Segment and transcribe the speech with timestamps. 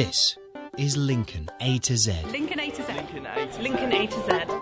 [0.00, 0.38] This
[0.78, 2.14] is Lincoln A to Z.
[2.32, 2.90] Lincoln A to Z.
[2.94, 4.59] Lincoln A to Lincoln A to Z.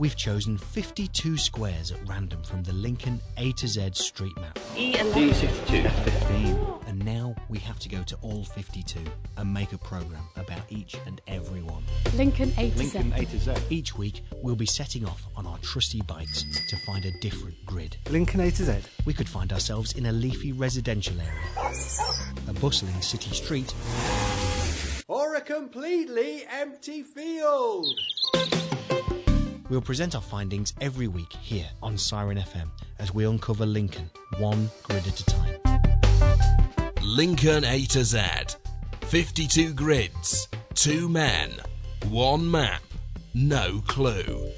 [0.00, 4.58] We've chosen 52 squares at random from the Lincoln A to Z street map.
[4.74, 5.12] E11.
[5.12, 5.92] D62.
[5.92, 6.58] 15.
[6.86, 8.98] And now we have to go to all 52
[9.36, 11.82] and make a programme about each and every one.
[12.14, 13.20] Lincoln A to Lincoln Z.
[13.20, 13.54] A to Z.
[13.68, 17.98] Each week, we'll be setting off on our trusty bikes to find a different grid.
[18.08, 18.78] Lincoln A to Z.
[19.04, 21.74] We could find ourselves in a leafy residential area,
[22.48, 23.74] a bustling city street,
[25.08, 27.86] Or a completely empty field.
[29.70, 34.68] We'll present our findings every week here on Siren FM as we uncover Lincoln one
[34.82, 36.90] grid at a time.
[37.04, 38.20] Lincoln A to Z.
[39.02, 41.52] 52 grids, 2 men,
[42.08, 42.82] 1 map,
[43.32, 44.50] no clue.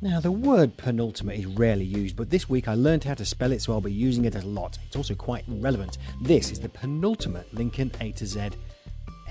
[0.00, 3.52] Now, the word penultimate is rarely used, but this week I learned how to spell
[3.52, 4.76] it, so I'll be using it a lot.
[4.88, 5.98] It's also quite relevant.
[6.20, 8.50] This is the penultimate Lincoln A to Z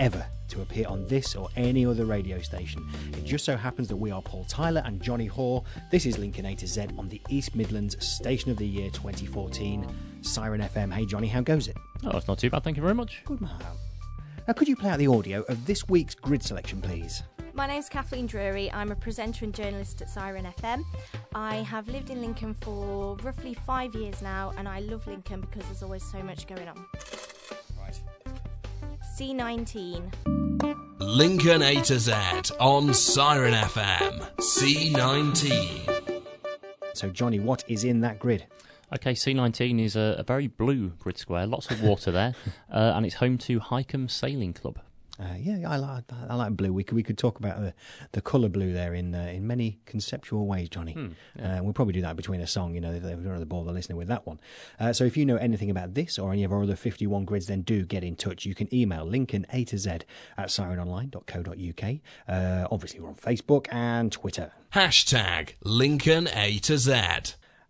[0.02, 2.84] ever to appear on this or any other radio station.
[3.14, 5.62] It just so happens that we are Paul Tyler and Johnny Hoare.
[5.92, 9.88] This is Lincoln A to Z on the East Midlands Station of the Year 2014,
[10.22, 10.92] Siren FM.
[10.92, 11.78] Hey, Johnny, how goes it?
[12.04, 12.64] Oh, it's not too bad.
[12.64, 13.22] Thank you very much.
[13.26, 13.52] Good man.
[14.48, 17.22] Now, could you play out the audio of this week's grid selection, please?
[17.54, 18.72] My name's Kathleen Drury.
[18.72, 20.84] I'm a presenter and journalist at Siren FM.
[21.36, 25.64] I have lived in Lincoln for roughly five years now, and I love Lincoln because
[25.66, 26.86] there's always so much going on.
[29.22, 30.98] C19.
[30.98, 32.12] Lincoln A to Z
[32.60, 34.20] on Siren FM.
[34.38, 36.24] C19.
[36.96, 38.48] So, Johnny, what is in that grid?
[38.96, 42.34] Okay, C19 is a, a very blue grid square, lots of water there,
[42.74, 44.80] uh, and it's home to Hykeham Sailing Club.
[45.20, 46.74] Uh, yeah, I like I like blue.
[46.74, 47.74] We could we could talk about the,
[48.14, 50.96] the colour blue there in uh, in many conceptual ways, Johnny.
[51.40, 52.74] uh, we'll probably do that between a song.
[52.74, 54.40] You know, they don't really bore the listener with that one.
[54.80, 57.26] Uh, so if you know anything about this or any of our other fifty one
[57.26, 58.46] grids, then do get in touch.
[58.46, 59.90] You can email Lincoln A to Z
[60.38, 61.96] at sirenonline.co.uk.
[62.28, 64.52] Uh, obviously, we're on Facebook and Twitter.
[64.74, 66.94] Hashtag Lincoln A to Z.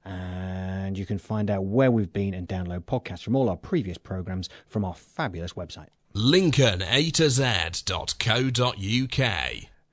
[0.04, 3.98] And you can find out where we've been and download podcasts from all our previous
[3.98, 5.90] programmes from our fabulous website.
[6.14, 7.32] Lincoln A to.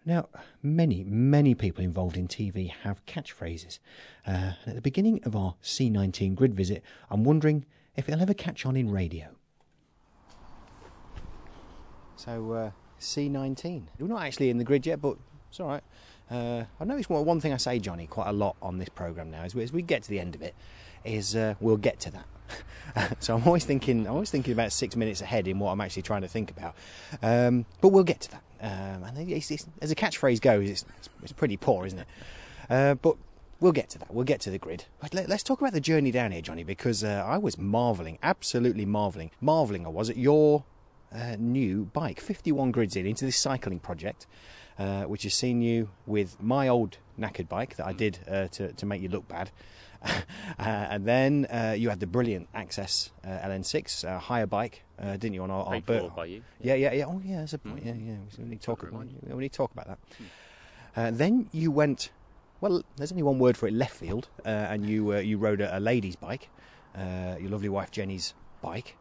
[0.04, 0.28] Now,
[0.62, 3.78] many, many people involved in TV have catchphrases.
[4.26, 8.66] Uh, at the beginning of our C19 grid visit, I'm wondering if it'll ever catch
[8.66, 9.28] on in radio.
[12.16, 13.84] So, uh, C19.
[14.00, 15.18] We're not actually in the grid yet, but
[15.48, 15.84] it's all right.
[16.30, 19.30] Uh, I noticed one, one thing I say, Johnny, quite a lot on this programme
[19.30, 20.56] now, is as we get to the end of it,
[21.04, 23.16] is uh, we'll get to that.
[23.20, 26.02] so I'm always thinking, I'm always thinking about six minutes ahead in what I'm actually
[26.02, 26.74] trying to think about.
[27.22, 28.42] Um, but we'll get to that.
[28.60, 30.84] Um, and it's, it's, as a catchphrase goes, it's,
[31.22, 32.08] it's, pretty poor, isn't it?
[32.68, 33.16] Uh, but
[33.60, 34.12] we'll get to that.
[34.12, 34.84] We'll get to the grid.
[35.00, 38.18] But let, us talk about the journey down here, Johnny, because uh, I was marvelling,
[38.22, 40.64] absolutely marvelling, marvelling I was at your
[41.12, 44.26] uh, new bike, 51 grids in, into this cycling project,
[44.78, 48.72] uh, which has seen you with my old knackered bike that I did uh, to,
[48.72, 49.50] to make you look bad.
[50.04, 50.22] uh,
[50.58, 55.34] and then uh, you had the brilliant Access uh, LN6 uh, hire bike, uh, didn't
[55.34, 55.42] you?
[55.42, 56.42] On our, our Paid by you.
[56.60, 57.06] Yeah, yeah, yeah.
[57.06, 57.40] Oh, yeah.
[57.40, 57.84] That's a point.
[57.84, 58.16] Yeah, yeah.
[58.38, 58.86] We need to talk.
[58.90, 59.98] We need to talk about that.
[60.96, 62.10] Uh, then you went.
[62.60, 64.28] Well, there's only one word for it: left field.
[64.44, 66.48] Uh, and you uh, you rode a, a lady's bike,
[66.96, 68.96] uh, your lovely wife Jenny's bike,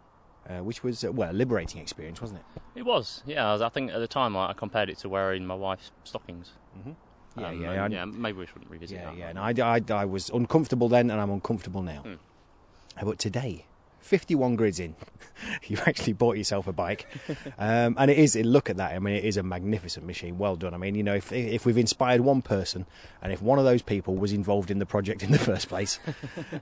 [0.50, 2.62] uh, which was uh, well a liberating experience, wasn't it?
[2.80, 3.58] It was, yeah.
[3.60, 6.52] I think at the time I I compared it to wearing my wife's stockings.
[6.78, 6.92] Mm-hmm.
[7.38, 8.06] Yeah, Um, yeah, and, yeah.
[8.06, 9.18] Maybe we shouldn't revisit Yeah, that.
[9.18, 9.30] yeah.
[9.30, 12.04] And I, I, I was uncomfortable then, and I'm uncomfortable now.
[12.06, 13.66] Uh, But today,
[14.08, 14.96] 51 grids in,
[15.68, 17.06] you've actually bought yourself a bike,
[17.60, 18.36] um, and it is.
[18.36, 18.94] Look at that.
[18.94, 20.38] I mean, it is a magnificent machine.
[20.38, 20.74] Well done.
[20.74, 22.86] I mean, you know, if if we've inspired one person,
[23.22, 26.00] and if one of those people was involved in the project in the first place,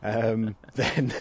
[0.03, 1.13] um, then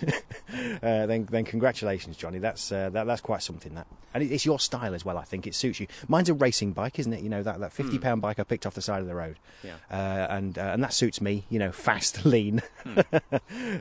[0.83, 2.39] uh, then then congratulations, Johnny.
[2.39, 3.75] That's uh, that, that's quite something.
[3.75, 5.19] That and it, it's your style as well.
[5.19, 5.87] I think it suits you.
[6.09, 7.21] Mine's a racing bike, isn't it?
[7.23, 9.37] You know that that 50 pound bike I picked off the side of the road,
[9.63, 9.75] Yeah.
[9.91, 11.45] uh, and uh, and that suits me.
[11.51, 13.01] You know, fast, lean, uh,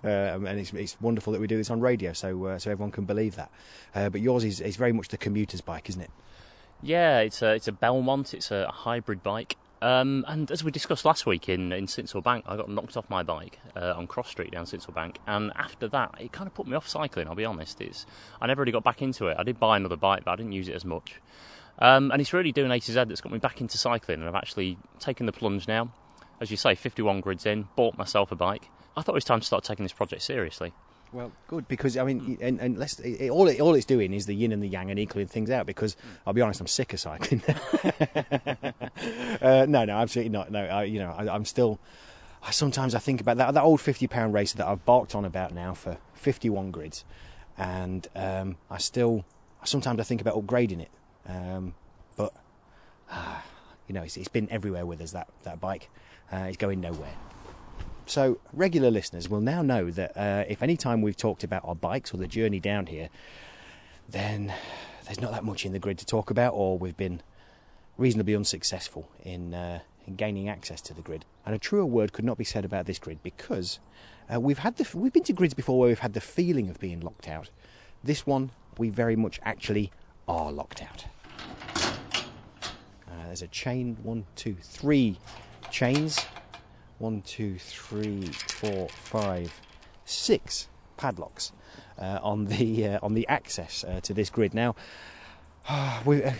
[0.03, 3.05] and it's it's wonderful that we do this on radio, so uh, so everyone can
[3.05, 3.51] believe that.
[3.93, 6.11] Uh, but yours is, is very much the commuter's bike, isn't it?
[6.81, 8.33] Yeah, it's a it's a Belmont.
[8.33, 9.55] It's a hybrid bike.
[9.81, 13.09] Um, and as we discussed last week in in Sincil Bank, I got knocked off
[13.09, 16.53] my bike uh, on Cross Street down Sincil Bank, and after that, it kind of
[16.53, 17.27] put me off cycling.
[17.27, 17.81] I'll be honest.
[17.81, 18.05] It's
[18.41, 19.37] I never really got back into it.
[19.39, 21.15] I did buy another bike, but I didn't use it as much.
[21.79, 24.29] Um, and it's really doing A to Z that's got me back into cycling, and
[24.29, 25.91] I've actually taken the plunge now.
[26.39, 28.69] As you say, 51 grids in, bought myself a bike.
[28.95, 30.73] I thought it was time to start taking this project seriously.
[31.13, 34.25] Well, good because I mean, and, and let's, it, all it, all it's doing is
[34.25, 35.67] the yin and the yang and equaling things out.
[35.67, 35.95] Because
[36.25, 37.43] I'll be honest, I'm sick of cycling.
[39.41, 40.51] uh, no, no, absolutely not.
[40.51, 41.79] No, I, you know, I, I'm still.
[42.41, 45.23] I sometimes I think about that that old fifty pound racer that I've barked on
[45.23, 47.05] about now for fifty one grids,
[47.57, 49.23] and um, I still
[49.63, 50.91] sometimes I think about upgrading it,
[51.27, 51.75] um,
[52.17, 52.33] but
[53.11, 53.39] uh,
[53.87, 55.89] you know, it's, it's been everywhere with us that that bike.
[56.31, 57.13] Uh, it's going nowhere.
[58.05, 61.75] So regular listeners will now know that uh, if any time we've talked about our
[61.75, 63.09] bikes or the journey down here,
[64.09, 64.53] then
[65.05, 67.21] there's not that much in the grid to talk about, or we've been
[67.97, 71.25] reasonably unsuccessful in uh, in gaining access to the grid.
[71.45, 73.79] And a truer word could not be said about this grid because
[74.33, 76.79] uh, we've had the we've been to grids before where we've had the feeling of
[76.79, 77.49] being locked out.
[78.03, 79.91] This one, we very much actually
[80.27, 81.05] are locked out.
[81.75, 85.17] Uh, there's a chain, one, two, three
[85.71, 86.19] chains.
[87.03, 89.59] One, two, three, four, five,
[90.05, 91.51] six padlocks
[91.99, 94.53] uh, on the uh, on the access uh, to this grid.
[94.53, 94.73] Now,
[96.05, 96.31] we, uh,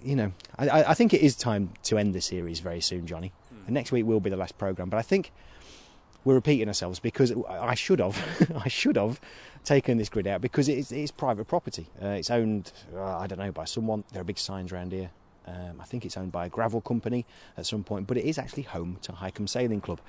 [0.00, 3.32] you know, I, I think it is time to end the series very soon, Johnny.
[3.66, 5.32] And next week will be the last program, but I think
[6.24, 8.16] we're repeating ourselves because I should have,
[8.64, 9.20] I should have
[9.64, 11.88] taken this grid out because it is, it is private property.
[12.00, 14.04] Uh, it's owned, uh, I don't know, by someone.
[14.12, 15.10] There are big signs around here.
[15.46, 18.38] Um, I think it's owned by a gravel company at some point, but it is
[18.38, 20.00] actually home to Hykeham Sailing Club.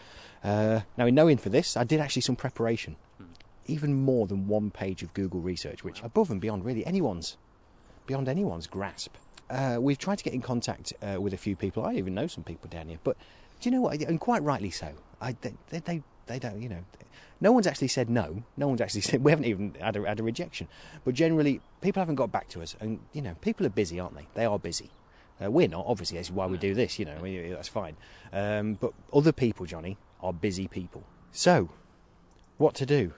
[0.44, 2.96] Uh, now, in knowing for this, I did actually some preparation,
[3.66, 7.38] even more than one page of Google research, which above and beyond really anyone's,
[8.06, 9.16] beyond anyone's grasp.
[9.50, 11.84] Uh, we've tried to get in contact uh, with a few people.
[11.84, 13.18] I even know some people down here, but
[13.60, 14.02] do you know what?
[14.02, 14.92] And quite rightly so.
[15.22, 16.84] I, they, they, they, don't, you know.
[17.40, 18.44] No one's actually said no.
[18.58, 20.68] No one's actually said we haven't even had a, had a rejection.
[21.06, 24.16] But generally, people haven't got back to us, and you know, people are busy, aren't
[24.16, 24.28] they?
[24.34, 24.90] They are busy.
[25.42, 26.18] Uh, we're not, obviously.
[26.18, 27.00] That's why we do this.
[27.00, 27.96] You know, mean, that's fine.
[28.32, 31.04] Um, but other people, Johnny, are busy people.
[31.32, 31.70] So,
[32.58, 33.14] what to do?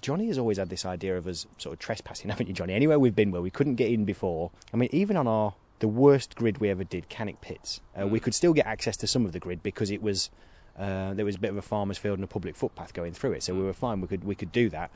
[0.00, 2.74] Johnny has always had this idea of us sort of trespassing, haven't you, Johnny?
[2.74, 4.50] Anywhere we've been where we couldn't get in before.
[4.72, 8.20] I mean, even on our the worst grid we ever did, Cannock Pits, uh, we
[8.20, 10.30] could still get access to some of the grid because it was
[10.78, 13.32] uh, there was a bit of a farmer's field and a public footpath going through
[13.32, 14.00] it, so we were fine.
[14.00, 14.90] We could we could do that.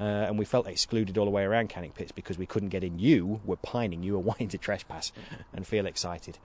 [0.00, 2.84] Uh, and we felt excluded all the way around Cannock Pits because we couldn't get
[2.84, 2.98] in.
[2.98, 5.12] You were pining, you were wanting to trespass
[5.52, 6.38] and feel excited.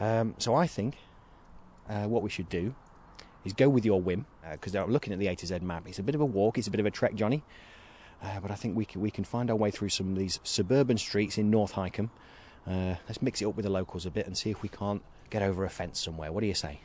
[0.00, 0.96] Um, so I think
[1.88, 2.74] uh, what we should do
[3.44, 5.88] is go with your whim because I'm looking at the A to Z map.
[5.88, 7.42] It's a bit of a walk, it's a bit of a trek, Johnny.
[8.22, 10.40] Uh, but I think we can, we can find our way through some of these
[10.42, 12.10] suburban streets in North Hykeham.
[12.66, 15.02] Uh, let's mix it up with the locals a bit and see if we can't
[15.30, 16.32] get over a fence somewhere.
[16.32, 16.80] What do you say?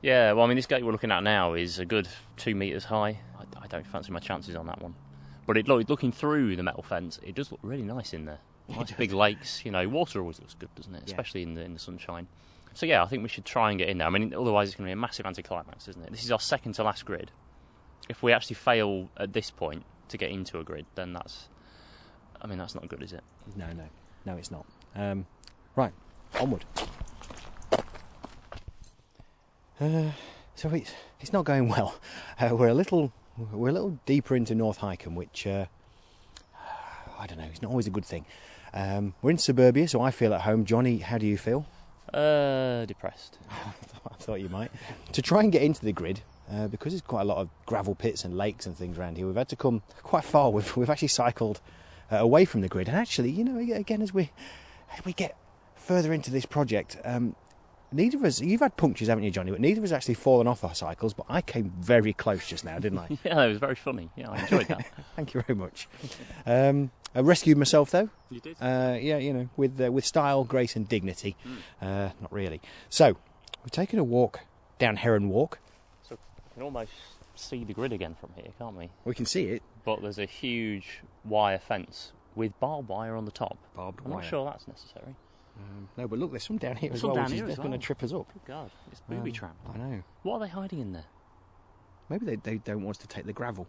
[0.00, 2.84] Yeah, well, I mean, this gate we're looking at now is a good two metres
[2.84, 3.20] high.
[3.38, 4.94] I, I don't fancy my chances on that one.
[5.48, 8.38] But it, look, looking through the metal fence, it does look really nice in there.
[8.68, 11.04] Nice big lakes, you know, water always looks good, doesn't it?
[11.06, 11.14] Yeah.
[11.14, 12.26] Especially in the in the sunshine.
[12.74, 14.06] So yeah, I think we should try and get in there.
[14.06, 16.10] I mean, otherwise it's going to be a massive anticlimax, isn't it?
[16.10, 17.30] This is our second to last grid.
[18.10, 21.48] If we actually fail at this point to get into a grid, then that's,
[22.42, 23.24] I mean, that's not good, is it?
[23.56, 23.84] No, no,
[24.26, 24.66] no, it's not.
[24.94, 25.24] Um,
[25.76, 25.94] right,
[26.38, 26.66] onward.
[29.80, 30.10] Uh,
[30.54, 31.94] so it's it's not going well.
[32.38, 33.14] Uh, we're a little
[33.52, 35.66] we're a little deeper into North Hykeham, which uh,
[37.18, 37.44] I don't know.
[37.44, 38.24] It's not always a good thing.
[38.74, 40.64] Um, we're in suburbia, so I feel at home.
[40.64, 41.66] Johnny, how do you feel?
[42.12, 43.38] Uh, depressed.
[43.50, 44.70] I thought you might.
[45.12, 46.20] To try and get into the grid,
[46.50, 49.26] uh, because there's quite a lot of gravel pits and lakes and things around here,
[49.26, 50.50] we've had to come quite far.
[50.58, 51.60] We've, we've actually cycled
[52.10, 52.88] uh, away from the grid.
[52.88, 54.30] And actually, you know, again, as we,
[54.96, 55.36] as we get
[55.76, 57.36] further into this project, um,
[57.92, 59.50] neither of us, you've had punctures, haven't you, Johnny?
[59.50, 62.64] But neither of us actually fallen off our cycles, but I came very close just
[62.64, 63.08] now, didn't I?
[63.24, 64.10] yeah, it was very funny.
[64.16, 64.86] Yeah, I enjoyed that.
[65.16, 65.88] Thank you very much.
[66.46, 68.10] Um, I rescued myself, though.
[68.30, 68.56] you did?
[68.60, 71.36] Uh, yeah, you know, with uh, with style, grace, and dignity.
[71.80, 72.60] Uh, not really.
[72.88, 73.16] So,
[73.64, 74.40] we've taken a walk
[74.78, 75.58] down Heron Walk.
[76.08, 76.92] So we can almost
[77.34, 78.90] see the grid again from here, can't we?
[79.04, 79.62] We can see it.
[79.84, 83.56] But there's a huge wire fence with barbed wire on the top.
[83.74, 84.20] Barbed I'm wire.
[84.22, 85.14] not sure that's necessary.
[85.58, 87.78] Um, no, but look, there's some down here as Some well, which is going to
[87.78, 88.32] trip us up.
[88.32, 89.56] Good God, it's booby Um, trap.
[89.74, 90.02] I know.
[90.22, 91.06] What are they hiding in there?
[92.08, 93.66] Maybe they, they don't want us to take the gravel.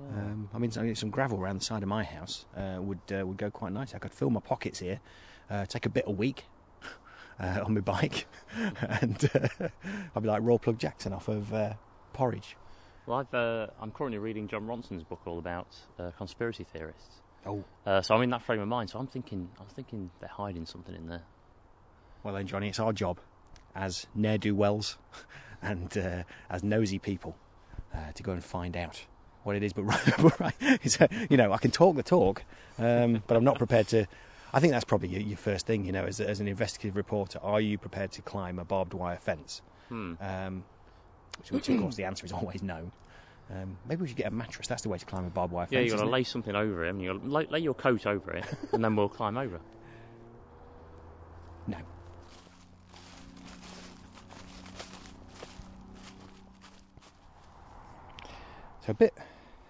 [0.00, 3.24] Um, I mean, some, some gravel around the side of my house uh, would uh,
[3.24, 3.94] would go quite nice.
[3.94, 5.00] I could fill my pockets here,
[5.48, 6.44] uh, take a bit a week
[7.40, 9.68] uh, on my bike, and uh,
[10.16, 11.74] I'd be like Raw Plug Jackson off of uh,
[12.14, 12.56] Porridge.
[13.06, 15.68] Well, I've, uh, I'm currently reading Jon Ronson's book all about
[16.00, 17.21] uh, conspiracy theorists.
[17.46, 18.90] Oh, Uh, so I'm in that frame of mind.
[18.90, 21.22] So I'm thinking, I'm thinking they're hiding something in there.
[22.22, 23.18] well then, Johnny, it's our job
[23.74, 24.98] as ne'er do wells
[25.62, 27.34] and uh, as nosy people
[27.94, 29.04] uh, to go and find out
[29.42, 29.72] what it is.
[29.72, 32.44] But right, but right uh, you know, I can talk the talk,
[32.78, 34.06] um, but I'm not prepared to.
[34.54, 37.38] I think that's probably your, your first thing, you know, as, as an investigative reporter.
[37.42, 39.62] Are you prepared to climb a barbed wire fence?
[39.88, 40.14] Hmm.
[40.20, 40.64] Um,
[41.38, 42.90] which, which, of course, the answer is always no.
[43.52, 44.66] Um, maybe we should get a mattress.
[44.66, 45.72] That's the way to climb a barbed wire fence.
[45.72, 46.90] Yeah, you've got to lay something over it.
[46.90, 49.60] And you lay, lay your coat over it, and then we'll climb over.
[51.64, 51.76] No.
[58.84, 59.14] So a bit,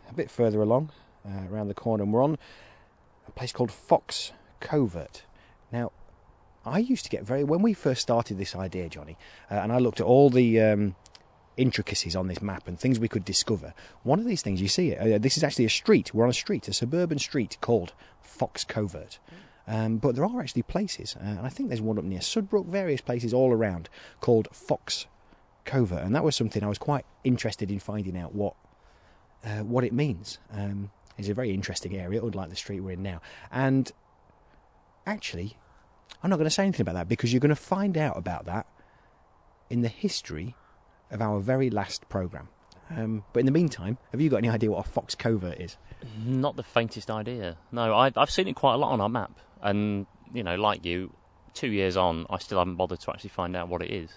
[0.08, 0.90] a bit further along,
[1.26, 2.38] uh, around the corner, and we're on
[3.28, 5.24] a place called Fox Covert.
[5.70, 5.92] Now,
[6.64, 9.18] I used to get very when we first started this idea, Johnny,
[9.50, 10.94] uh, and I looked at all the um,
[11.56, 13.74] intricacies on this map and things we could discover.
[14.02, 15.14] One of these things you see it.
[15.14, 16.14] Uh, this is actually a street.
[16.14, 19.18] We're on a street, a suburban street called Fox Covert.
[19.66, 22.66] Um, but there are actually places, uh, and I think there's one up near Sudbrook,
[22.66, 23.88] various places all around
[24.20, 25.06] called Fox
[25.64, 28.54] Covert, and that was something I was quite interested in finding out what
[29.44, 30.38] uh, what it means.
[30.52, 33.20] Um, it's a very interesting area, unlike the street we're in now.
[33.50, 33.90] And
[35.06, 35.56] actually,
[36.22, 38.46] I'm not going to say anything about that because you're going to find out about
[38.46, 38.66] that
[39.70, 40.56] in the history
[41.12, 42.48] of our very last programme.
[42.90, 45.76] Um, but in the meantime, have you got any idea what a fox covert is?
[46.26, 47.56] Not the faintest idea.
[47.70, 50.84] No, I, I've seen it quite a lot on our map, and you know, like
[50.84, 51.12] you,
[51.54, 54.10] two years on, I still haven't bothered to actually find out what it is.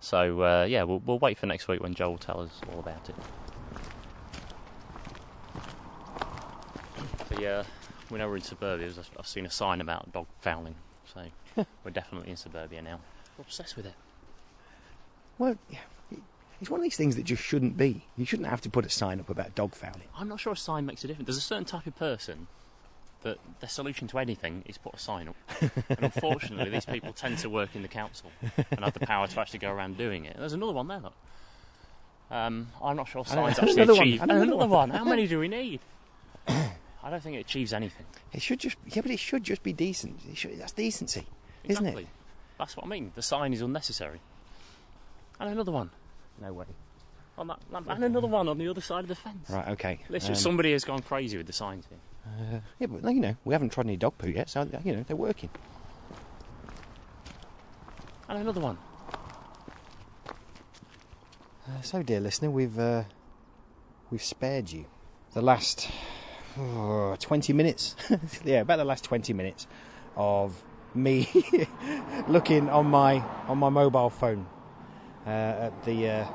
[0.00, 2.78] So uh, yeah, we'll, we'll wait for next week when Joel will tell us all
[2.78, 3.14] about it.
[7.28, 7.64] So yeah,
[8.10, 8.86] we know we're in suburbia.
[8.88, 10.76] I've- I've seen a sign about dog fouling,
[11.12, 11.24] so
[11.84, 13.00] we're definitely in suburbia now.
[13.38, 13.94] We're obsessed with it.
[15.38, 15.78] Well, yeah,
[16.60, 18.04] it's one of these things that just shouldn't be.
[18.16, 20.08] You shouldn't have to put a sign up about dog fouling.
[20.16, 21.26] I'm not sure a sign makes a difference.
[21.26, 22.46] There's a certain type of person
[23.22, 25.36] that their solution to anything is put a sign up.
[25.60, 28.30] and unfortunately, these people tend to work in the council
[28.70, 30.36] and have the power to actually go around doing it.
[30.38, 31.14] There's another one there, look.
[32.30, 34.22] Um, I'm not sure signs actually another one, achieve.
[34.22, 34.70] and another another one.
[34.70, 34.90] one.
[34.90, 35.80] How many do we need?
[36.48, 38.06] I don't think it achieves anything.
[38.32, 40.20] It should just, yeah, but it should just be decent.
[40.30, 41.26] It should, that's decency,
[41.64, 42.06] isn't it?
[42.58, 43.12] That's what I mean.
[43.14, 44.20] The sign is unnecessary.
[45.40, 45.90] And another one.
[46.40, 46.66] No way.
[47.36, 49.50] On that, and another one on the other side of the fence.
[49.50, 49.98] Right, okay.
[50.08, 52.62] Literally, Um, somebody has gone crazy with the signs here.
[52.78, 55.16] yeah, but you know, we haven't tried any dog poo yet, so you know they're
[55.16, 55.50] working.
[58.28, 58.78] And another one.
[61.66, 63.04] Uh, so, dear listener, we've uh,
[64.10, 64.84] we've spared you
[65.32, 65.90] the last
[66.58, 67.96] oh, twenty minutes.
[68.44, 69.66] yeah, about the last twenty minutes
[70.16, 70.62] of
[70.94, 71.28] me
[72.28, 74.53] looking on my on my mobile phone uh,
[75.26, 76.26] at the uh,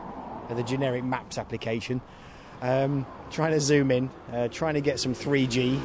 [0.49, 2.01] at the generic maps application,
[2.61, 5.79] um, trying to zoom in, uh, trying to get some 3G.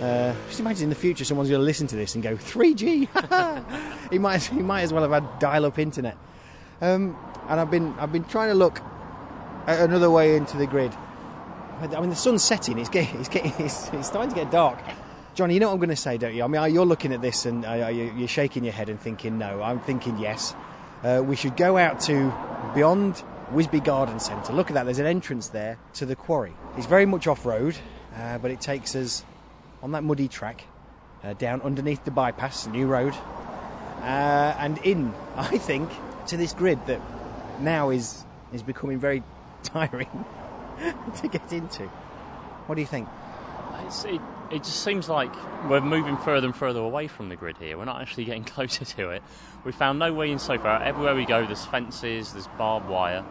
[0.00, 4.10] Uh, just imagine in the future someone's going to listen to this and go 3G.
[4.10, 6.16] he might he might as well have had dial-up internet.
[6.80, 7.16] Um,
[7.48, 8.80] and I've been I've been trying to look
[9.66, 10.92] at another way into the grid.
[11.80, 12.78] I mean, the sun's setting.
[12.78, 14.78] It's getting it's getting it's, it's starting to get dark.
[15.34, 16.44] Johnny, you know what I'm going to say, don't you?
[16.44, 19.62] I mean, you're looking at this and uh, you're shaking your head and thinking no.
[19.62, 20.54] I'm thinking yes.
[21.04, 22.32] Uh, we should go out to
[22.74, 24.54] beyond Whisby Garden Centre.
[24.54, 24.84] Look at that.
[24.84, 26.54] There's an entrance there to the quarry.
[26.78, 27.76] It's very much off road,
[28.16, 29.22] uh, but it takes us
[29.82, 30.64] on that muddy track
[31.22, 33.14] uh, down underneath the bypass, the new road,
[34.00, 35.90] uh, and in, I think,
[36.28, 37.02] to this grid that
[37.60, 39.22] now is is becoming very
[39.62, 40.24] tiring
[41.20, 41.82] to get into.
[42.66, 43.08] What do you think?
[43.80, 44.20] It's, it,
[44.54, 45.32] it just seems like
[45.68, 47.76] we're moving further and further away from the grid here.
[47.76, 49.22] We're not actually getting closer to it.
[49.64, 50.82] We found no way in so far.
[50.82, 53.24] Everywhere we go, there's fences, there's barbed wire.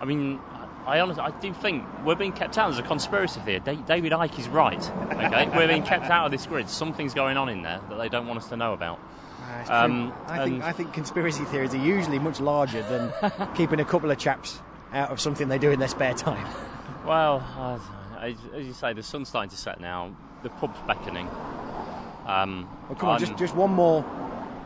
[0.00, 0.40] I mean,
[0.86, 2.68] I honestly, I do think we're being kept out.
[2.72, 3.60] There's a conspiracy theory.
[3.60, 4.90] Da- David Icke is right.
[5.12, 6.68] Okay, we're being kept out of this grid.
[6.68, 8.98] Something's going on in there that they don't want us to know about.
[9.68, 13.12] Um, I think I think conspiracy theories are usually much larger than
[13.54, 14.58] keeping a couple of chaps
[14.92, 16.46] out of something they do in their spare time.
[17.06, 17.40] Well,
[18.30, 20.14] as, as you say, the sun's starting to set now.
[20.42, 21.28] The pub's beckoning.
[22.26, 24.02] Um, Well, come on, just just one more,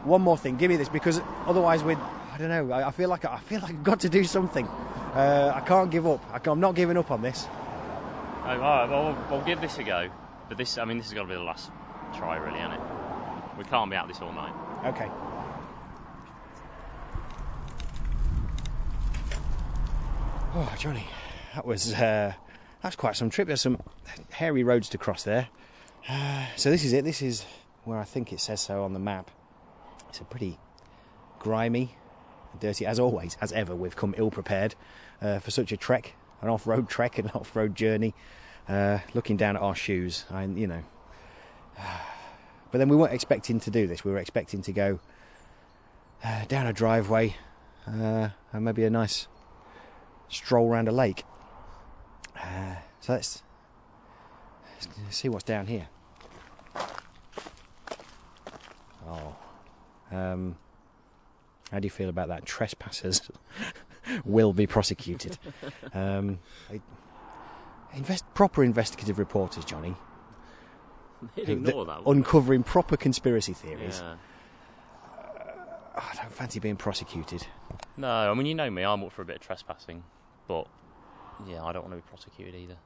[0.05, 0.57] one more thing.
[0.57, 1.99] Give me this because otherwise we'd.
[2.33, 2.73] I don't know.
[2.73, 4.67] I, I feel like I feel like I've got to do something.
[4.67, 6.23] Uh, I can't give up.
[6.33, 7.47] I am not giving up on this.
[8.45, 10.09] Oh, all right, well, we'll, we'll give this a go.
[10.49, 11.71] But this, I mean, this has got to be the last
[12.17, 12.81] try, really, isn't it?
[13.59, 14.55] We can't be out this all night.
[14.87, 15.09] Okay.
[20.55, 21.07] Oh, Johnny,
[21.55, 22.33] that was uh,
[22.83, 23.49] that's quite some trip.
[23.49, 23.81] There's some
[24.31, 25.49] hairy roads to cross there.
[26.09, 27.05] Uh, so this is it.
[27.05, 27.45] This is
[27.85, 29.31] where I think it says so on the map.
[30.09, 30.59] It's a pretty
[31.39, 31.97] grimy,
[32.59, 33.75] dirty, as always, as ever.
[33.75, 34.75] We've come ill prepared
[35.21, 38.15] uh, for such a trek, an off-road trek, an off-road journey.
[38.69, 40.83] Uh, looking down at our shoes, I, you know.
[42.71, 44.05] But then we weren't expecting to do this.
[44.05, 45.01] We were expecting to go
[46.23, 47.35] uh, down a driveway
[47.87, 49.27] uh, and maybe a nice
[50.29, 51.25] stroll around a lake.
[52.43, 53.43] Uh, so let's,
[55.05, 55.89] let's see what's down here.
[59.09, 59.37] Oh,
[60.13, 60.57] um,
[61.73, 62.45] how do you feel about that?
[62.45, 63.31] Trespassers
[64.25, 65.39] will be prosecuted.
[65.95, 66.39] Um,
[66.71, 66.81] I-
[67.95, 69.95] invest, proper investigative reporters, Johnny,
[71.37, 74.01] Ignore that- wouldn't uncovering proper conspiracy theories.
[74.05, 74.17] Yeah.
[75.97, 77.47] Oh, I don't fancy being prosecuted.
[77.97, 78.85] No, I mean, you know me.
[78.85, 80.05] I'm up for a bit of trespassing,
[80.47, 80.69] but
[81.47, 82.77] yeah, I don't want to be prosecuted either.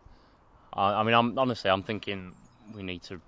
[0.72, 2.34] I, I mean, I'm honestly, I'm thinking
[2.74, 3.20] we need to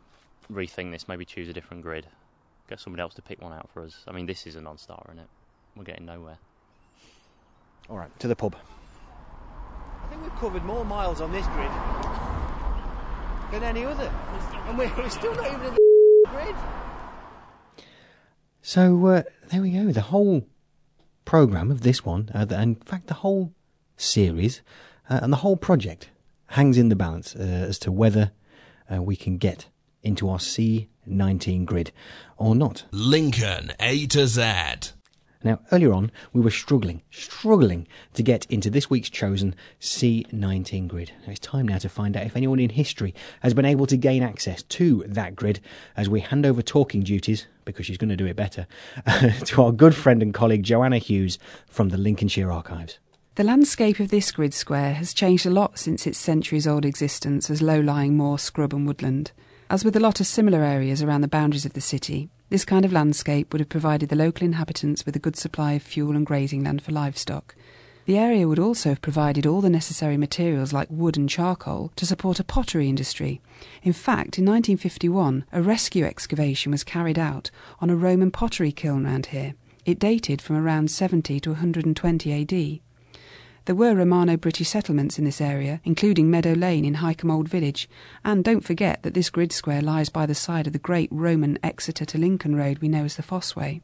[0.53, 1.09] rethink this.
[1.09, 2.07] Maybe choose a different grid.
[2.69, 4.05] get somebody else to pick one out for us.
[4.07, 5.29] I mean, this is a non-starter, isn't it?
[5.77, 6.39] We're getting nowhere.
[7.89, 8.57] All right, to the pub.
[10.05, 11.71] I think we've covered more miles on this grid
[13.51, 14.11] than any other,
[14.67, 15.81] and we're, we're still not even in the
[16.29, 16.57] grid.
[18.63, 19.93] So uh, there we go.
[19.93, 20.47] The whole
[21.25, 23.53] program of this one, uh, the, in fact, the whole
[23.97, 24.63] series
[25.09, 26.11] uh, and the whole project
[26.49, 28.33] hangs in the balance uh, as to whether
[28.93, 29.67] uh, we can get
[30.03, 31.93] into our C19 grid
[32.37, 32.85] or not.
[32.93, 34.93] Lincoln A to Z.
[35.45, 41.13] Now, earlier on, we were struggling, struggling to get into this week's chosen C19 grid.
[41.27, 44.23] It's time now to find out if anyone in history has been able to gain
[44.23, 45.61] access to that grid
[45.99, 48.67] as we hand over talking duties, because she's going to do it better,
[49.45, 52.99] to our good friend and colleague Joanna Hughes from the Lincolnshire Archives.
[53.37, 57.51] The landscape of this grid square has changed a lot since its centuries old existence
[57.51, 59.33] as low lying moor, scrub, and woodland.
[59.69, 62.85] As with a lot of similar areas around the boundaries of the city, this kind
[62.85, 66.25] of landscape would have provided the local inhabitants with a good supply of fuel and
[66.25, 67.57] grazing land for livestock.
[68.05, 72.07] The area would also have provided all the necessary materials like wood and charcoal to
[72.07, 73.41] support a pottery industry.
[73.83, 77.51] In fact, in 1951, a rescue excavation was carried out
[77.81, 79.55] on a Roman pottery kiln round here.
[79.85, 82.81] It dated from around 70 to 120 AD.
[83.67, 87.89] There were Romano British settlements in this area, including Meadow Lane in Hykeham Old Village,
[88.23, 91.59] and don't forget that this grid square lies by the side of the great Roman
[91.63, 93.81] Exeter to Lincoln road we know as the Fosse Way.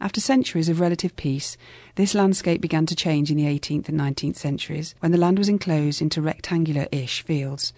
[0.00, 1.58] After centuries of relative peace,
[1.96, 5.50] this landscape began to change in the 18th and 19th centuries when the land was
[5.50, 7.74] enclosed into rectangular ish fields.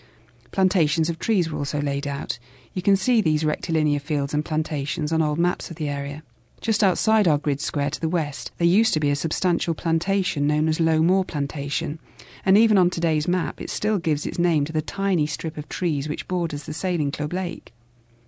[0.53, 2.39] Plantations of trees were also laid out.
[2.75, 6.23] You can see these rectilinear fields and plantations on old maps of the area.
[6.65, 10.47] Just outside our grid square to the west, there used to be a substantial plantation
[10.47, 11.99] known as Low Moor Plantation,
[12.43, 15.69] and even on today's map, it still gives its name to the tiny strip of
[15.69, 17.75] trees which borders the Sailing Club Lake.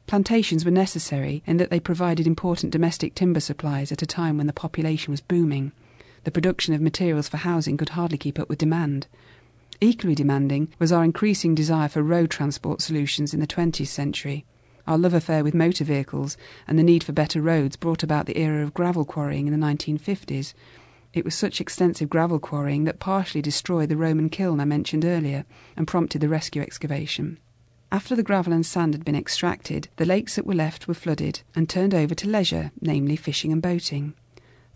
[0.07, 4.47] Plantations were necessary in that they provided important domestic timber supplies at a time when
[4.47, 5.73] the population was booming.
[6.25, 9.07] The production of materials for housing could hardly keep up with demand.
[9.81, 14.45] Equally demanding was our increasing desire for road transport solutions in the 20th century.
[14.87, 16.37] Our love affair with motor vehicles
[16.69, 19.67] and the need for better roads brought about the era of gravel quarrying in the
[19.67, 20.55] 1950s.
[21.13, 25.45] It was such extensive gravel quarrying that partially destroyed the Roman kiln I mentioned earlier
[25.77, 27.39] and prompted the rescue excavation.
[27.91, 31.41] After the gravel and sand had been extracted, the lakes that were left were flooded
[31.55, 34.15] and turned over to leisure, namely fishing and boating.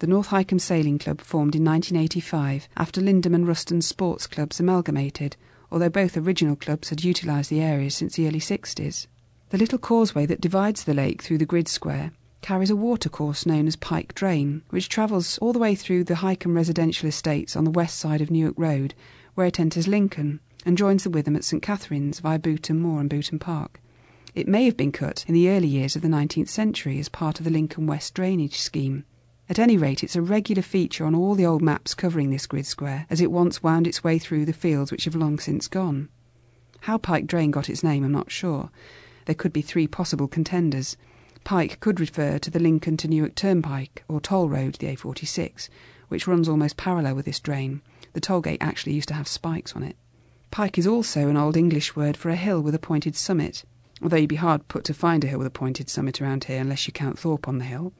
[0.00, 5.36] The North Hykeham Sailing Club formed in 1985 after Lindum and Ruston sports clubs amalgamated,
[5.70, 9.06] although both original clubs had utilised the area since the early 60s.
[9.50, 13.66] The little causeway that divides the lake through the grid square carries a watercourse known
[13.66, 17.70] as Pike Drain, which travels all the way through the Hykeham residential estates on the
[17.70, 18.94] west side of Newark Road,
[19.34, 23.10] where it enters Lincoln and joins the Witham at St Catherine's via Boultham Moor and
[23.10, 23.80] Boultham Park.
[24.36, 27.40] It may have been cut in the early years of the 19th century as part
[27.40, 29.04] of the Lincoln West drainage scheme.
[29.48, 32.66] At any rate, it's a regular feature on all the old maps covering this grid
[32.66, 36.08] square, as it once wound its way through the fields which have long since gone.
[36.82, 38.70] How Pike Drain got its name, I'm not sure,
[39.30, 40.96] there could be three possible contenders.
[41.44, 45.68] Pike could refer to the Lincoln to Newark Turnpike, or toll road, the A46,
[46.08, 47.80] which runs almost parallel with this drain.
[48.12, 49.94] The toll gate actually used to have spikes on it.
[50.50, 53.62] Pike is also an Old English word for a hill with a pointed summit,
[54.02, 56.60] although you'd be hard put to find a hill with a pointed summit around here
[56.60, 57.92] unless you count Thorpe on the hill.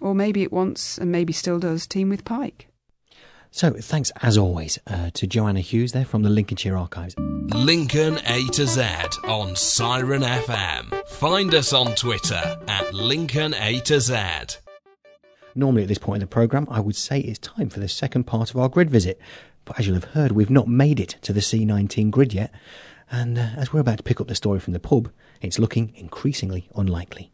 [0.00, 2.68] Or maybe it once, and maybe still does, team with Pike.
[3.52, 7.16] So, thanks as always uh, to Joanna Hughes there from the Lincolnshire Archives.
[7.18, 8.82] Lincoln A to Z
[9.26, 11.08] on Siren FM.
[11.08, 14.16] Find us on Twitter at Lincoln A to Z.
[15.56, 18.24] Normally, at this point in the programme, I would say it's time for the second
[18.24, 19.20] part of our grid visit.
[19.64, 22.52] But as you'll have heard, we've not made it to the C19 grid yet.
[23.10, 25.10] And uh, as we're about to pick up the story from the pub,
[25.42, 27.32] it's looking increasingly unlikely.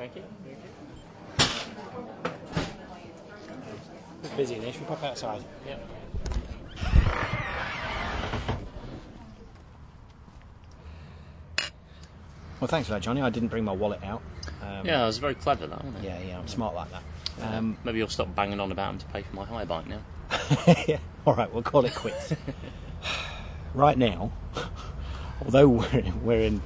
[0.00, 0.22] Thank you.
[4.22, 4.72] It's busy in here.
[4.72, 5.44] Should we pop outside?
[5.66, 5.76] Yeah.
[12.58, 13.20] Well, thanks for that, Johnny.
[13.20, 14.22] I didn't bring my wallet out.
[14.62, 16.08] Um, Yeah, it was very clever, that, wasn't it?
[16.08, 17.02] yeah, yeah, I'm smart like that.
[17.42, 20.00] Um, Maybe you'll stop banging on about him to pay for my hire bike now.
[20.88, 22.32] yeah, all right, we'll call it quits.
[23.74, 24.32] right now,
[25.44, 26.62] although we're in, we're in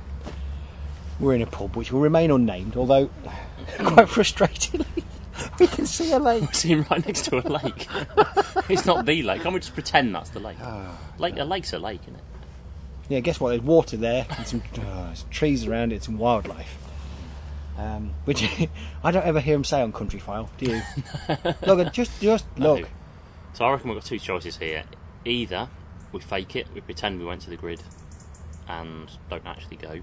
[1.21, 3.07] we're in a pub which will remain unnamed, although
[3.79, 5.05] quite frustratingly,
[5.61, 6.43] we can see a lake.
[6.43, 7.87] We're Sitting right next to a lake.
[8.69, 9.43] it's not the lake.
[9.43, 10.57] Can't we just pretend that's the lake?
[10.63, 12.25] Ah, lake a lake's a lake, isn't it?
[13.09, 13.51] Yeah, guess what?
[13.51, 16.79] There's water there, and some oh, there's trees around it, some wildlife.
[17.77, 18.45] Um, which
[19.05, 20.83] I don't ever hear him say on Country File, do you?
[21.67, 22.77] look, just just No.
[22.77, 22.89] look.
[23.53, 24.85] So I reckon we've got two choices here.
[25.25, 25.69] Either
[26.13, 27.83] we fake it, we pretend we went to the grid
[28.69, 30.01] and don't actually go.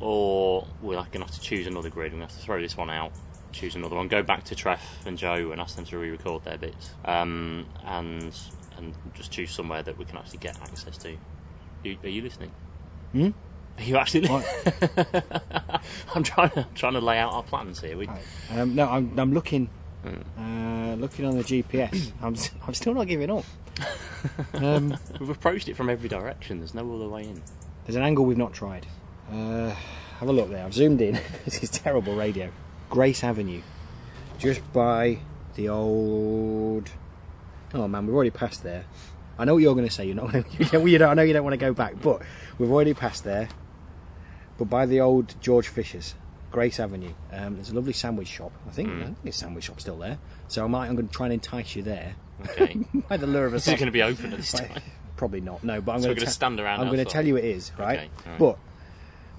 [0.00, 2.60] Or we're going to have to choose another grid, we're going to have to throw
[2.60, 3.12] this one out,
[3.52, 6.42] choose another one, go back to Treff and Joe and ask them to re record
[6.44, 8.34] their bits, um, and
[8.78, 11.16] and just choose somewhere that we can actually get access to.
[11.84, 12.50] You, are you listening?
[13.12, 13.28] Hmm?
[13.78, 14.22] Are you actually?
[14.28, 15.22] listening?
[16.14, 17.96] I'm trying to trying to lay out our plans here.
[17.96, 18.08] We,
[18.50, 19.68] Um, no, I'm, I'm looking,
[20.04, 20.40] Hmm.
[20.40, 22.12] uh, looking on the GPS.
[22.22, 22.34] I'm,
[22.66, 23.44] I'm still not giving up.
[24.52, 26.58] Um, We've approached it from every direction.
[26.58, 27.40] There's no other way in.
[27.86, 28.86] there's an angle we've not tried.
[29.30, 29.74] Uh,
[30.18, 30.64] have a look there.
[30.64, 31.18] I've zoomed in.
[31.44, 32.50] this is terrible radio.
[32.88, 33.62] Grace Avenue,
[34.38, 35.18] just by
[35.54, 36.90] the old.
[37.72, 38.84] Oh man, we've already passed there.
[39.38, 40.04] I know what you're going to say.
[40.06, 40.32] You're not.
[40.32, 42.20] Gonna, you know, you don't, I know you don't want to go back, but
[42.58, 43.48] we've already passed there.
[44.58, 46.14] But by the old George Fisher's,
[46.50, 48.52] Grace Avenue, um, there's a lovely sandwich shop.
[48.68, 50.18] I think, I think the sandwich shop's still there.
[50.48, 50.88] So I might.
[50.88, 52.14] I'm going to try and entice you there
[52.44, 52.76] Okay.
[53.08, 54.70] by the lure of a Is it going to be open at this time?
[55.16, 55.62] Probably not.
[55.62, 57.44] No, but I'm So going we're gonna stand around I'm going to tell you it
[57.44, 57.98] is right.
[58.00, 58.38] Okay, alright.
[58.38, 58.58] But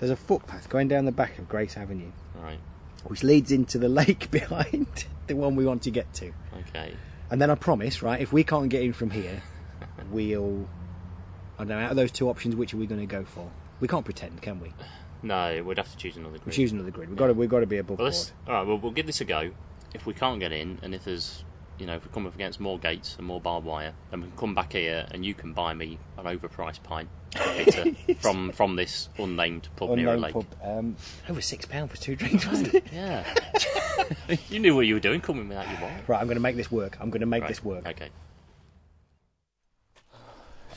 [0.01, 2.11] there's a footpath going down the back of Grace Avenue,
[2.43, 2.59] Right.
[3.05, 6.33] which leads into the lake behind the one we want to get to.
[6.67, 6.93] Okay.
[7.29, 9.41] And then I promise, right, if we can't get in from here,
[10.11, 10.67] we'll.
[11.57, 11.79] I don't know.
[11.85, 13.49] Out of those two options, which are we going to go for?
[13.79, 14.73] We can't pretend, can we?
[15.23, 16.41] No, we'd have to choose another grid.
[16.41, 16.55] We grid.
[16.55, 17.09] choose another grid.
[17.09, 17.33] We've got to.
[17.33, 18.31] We've got to be above Well, board.
[18.47, 18.67] all right.
[18.67, 19.51] Well, we'll give this a go.
[19.93, 21.43] If we can't get in, and if there's,
[21.81, 24.27] you know, if we come up against more gates and more barbed wire, then we
[24.27, 27.09] can come back here, and you can buy me an overpriced pint
[27.55, 30.33] bitter from from this unnamed pub near a lake.
[30.33, 30.45] pub.
[30.63, 30.95] Um,
[31.27, 32.83] over six pound for two drinks, wasn't it?
[32.93, 33.25] Yeah.
[34.49, 36.03] you knew what you were doing, coming without your wallet.
[36.07, 36.97] Right, I'm going to make this work.
[37.01, 37.87] I'm going to make Right, this work.
[37.87, 38.09] Okay.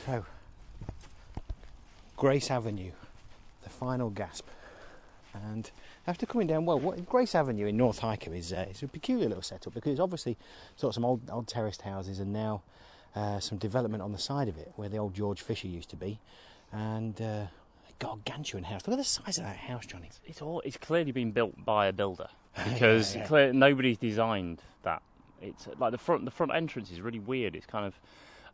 [0.06, 0.24] So,
[2.16, 2.92] Grace Avenue,
[3.62, 4.46] the final gasp.
[5.34, 5.70] And
[6.06, 9.42] after coming down, well, what, Grace Avenue in North Hykeham is, uh, a peculiar little
[9.42, 10.36] setup because obviously
[10.76, 12.62] sort of some old, old terraced houses and now
[13.14, 15.96] uh, some development on the side of it where the old George Fisher used to
[15.96, 16.18] be.
[16.72, 17.46] And uh,
[17.88, 18.86] a gargantuan house.
[18.86, 20.10] Look at the size of that house, Johnny.
[20.26, 20.60] It's all.
[20.64, 22.28] It's clearly been built by a builder
[22.64, 25.02] because clear, nobody's designed that.
[25.40, 26.24] It's like the front.
[26.24, 27.54] The front entrance is really weird.
[27.54, 27.94] It's kind of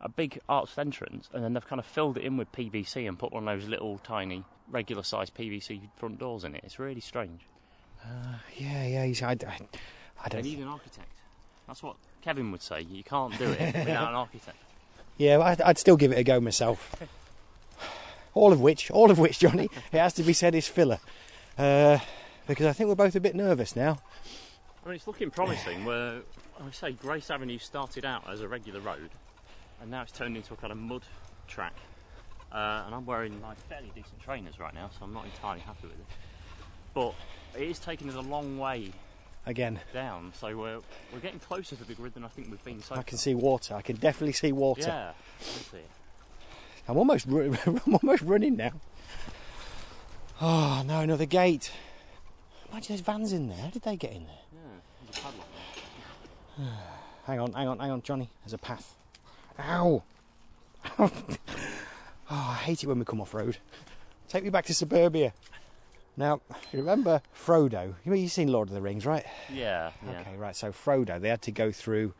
[0.01, 3.17] a big arched entrance, and then they've kind of filled it in with PVC and
[3.17, 6.61] put one of those little tiny regular sized PVC front doors in it.
[6.63, 7.41] It's really strange.
[8.57, 9.59] Yeah, yeah, he's, I, I,
[10.25, 11.11] I don't need an architect.
[11.67, 12.81] That's what Kevin would say.
[12.81, 14.57] You can't do it without an architect.
[15.17, 16.95] Yeah, well, I'd, I'd still give it a go myself.
[18.33, 20.99] All of which, all of which, Johnny, it has to be said is filler.
[21.57, 21.99] Uh,
[22.47, 23.97] because I think we're both a bit nervous now.
[24.85, 25.83] I mean, it's looking promising.
[25.83, 26.21] Where
[26.65, 29.09] I say Grace Avenue started out as a regular road,
[29.81, 31.03] and now it's turned into a kind of mud
[31.47, 31.73] track.
[32.51, 35.83] Uh, and I'm wearing like fairly decent trainers right now, so I'm not entirely happy
[35.87, 36.05] with it.
[36.93, 37.13] But
[37.57, 38.91] it is taking us a long way
[39.45, 40.79] Again, down, so we're
[41.11, 43.03] we're getting closer to the grid than I think we've been so I far.
[43.05, 43.73] can see water.
[43.73, 44.83] I can definitely see water.
[44.87, 45.89] Yeah, I see it.
[46.87, 48.71] I'm almost, ru- I'm almost running now.
[50.41, 51.71] Oh no, another gate.
[52.71, 53.57] Imagine there's vans in there.
[53.57, 54.35] How did they get in there?
[54.53, 54.59] Yeah,
[55.05, 55.47] there's a padlock
[56.57, 56.67] there.
[57.25, 58.29] Hang on, hang on, hang on, Johnny.
[58.43, 58.95] There's a path.
[59.59, 60.03] Ow!
[60.99, 61.11] oh,
[62.29, 63.57] I hate it when we come off road.
[64.27, 65.33] Take me back to suburbia.
[66.17, 67.95] Now, you remember Frodo?
[68.05, 69.25] You you've seen Lord of the Rings, right?
[69.51, 70.21] Yeah, yeah.
[70.21, 70.55] Okay, right.
[70.55, 72.13] So Frodo, they had to go through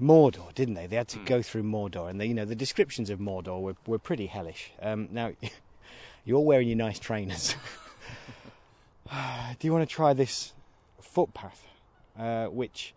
[0.00, 0.86] Mordor, didn't they?
[0.86, 3.76] They had to go through Mordor, and the, you know the descriptions of Mordor were,
[3.86, 4.72] were pretty hellish.
[4.80, 5.32] Um, now,
[6.24, 7.56] you're wearing your nice trainers.
[9.58, 10.52] Do you want to try this
[11.00, 11.66] footpath,
[12.18, 12.94] uh, which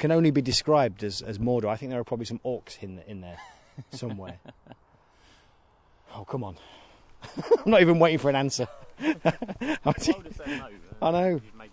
[0.00, 1.68] can only be described as, as Mordor?
[1.68, 3.38] I think there are probably some orcs in in there
[3.92, 4.38] somewhere.
[6.16, 6.56] oh, come on!
[7.64, 8.66] I'm not even waiting for an answer.
[8.98, 10.68] I'm I would have said no.
[11.00, 11.28] I know.
[11.28, 11.70] you'd made.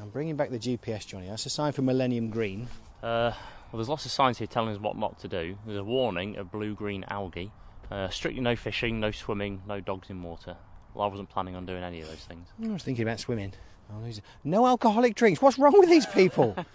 [0.00, 1.28] I'm bringing back the GPS, Johnny.
[1.28, 2.68] That's a sign for Millennium Green.
[3.02, 5.58] Uh, well, there's lots of signs here telling us what not to do.
[5.64, 7.50] There's a warning of blue-green algae.
[7.90, 10.56] Uh, strictly no fishing, no swimming, no dogs in water.
[10.94, 12.46] Well, I wasn't planning on doing any of those things.
[12.62, 13.54] I was thinking about swimming.
[13.92, 14.10] Oh,
[14.44, 15.40] No alcoholic drinks.
[15.40, 16.56] What's wrong with these people?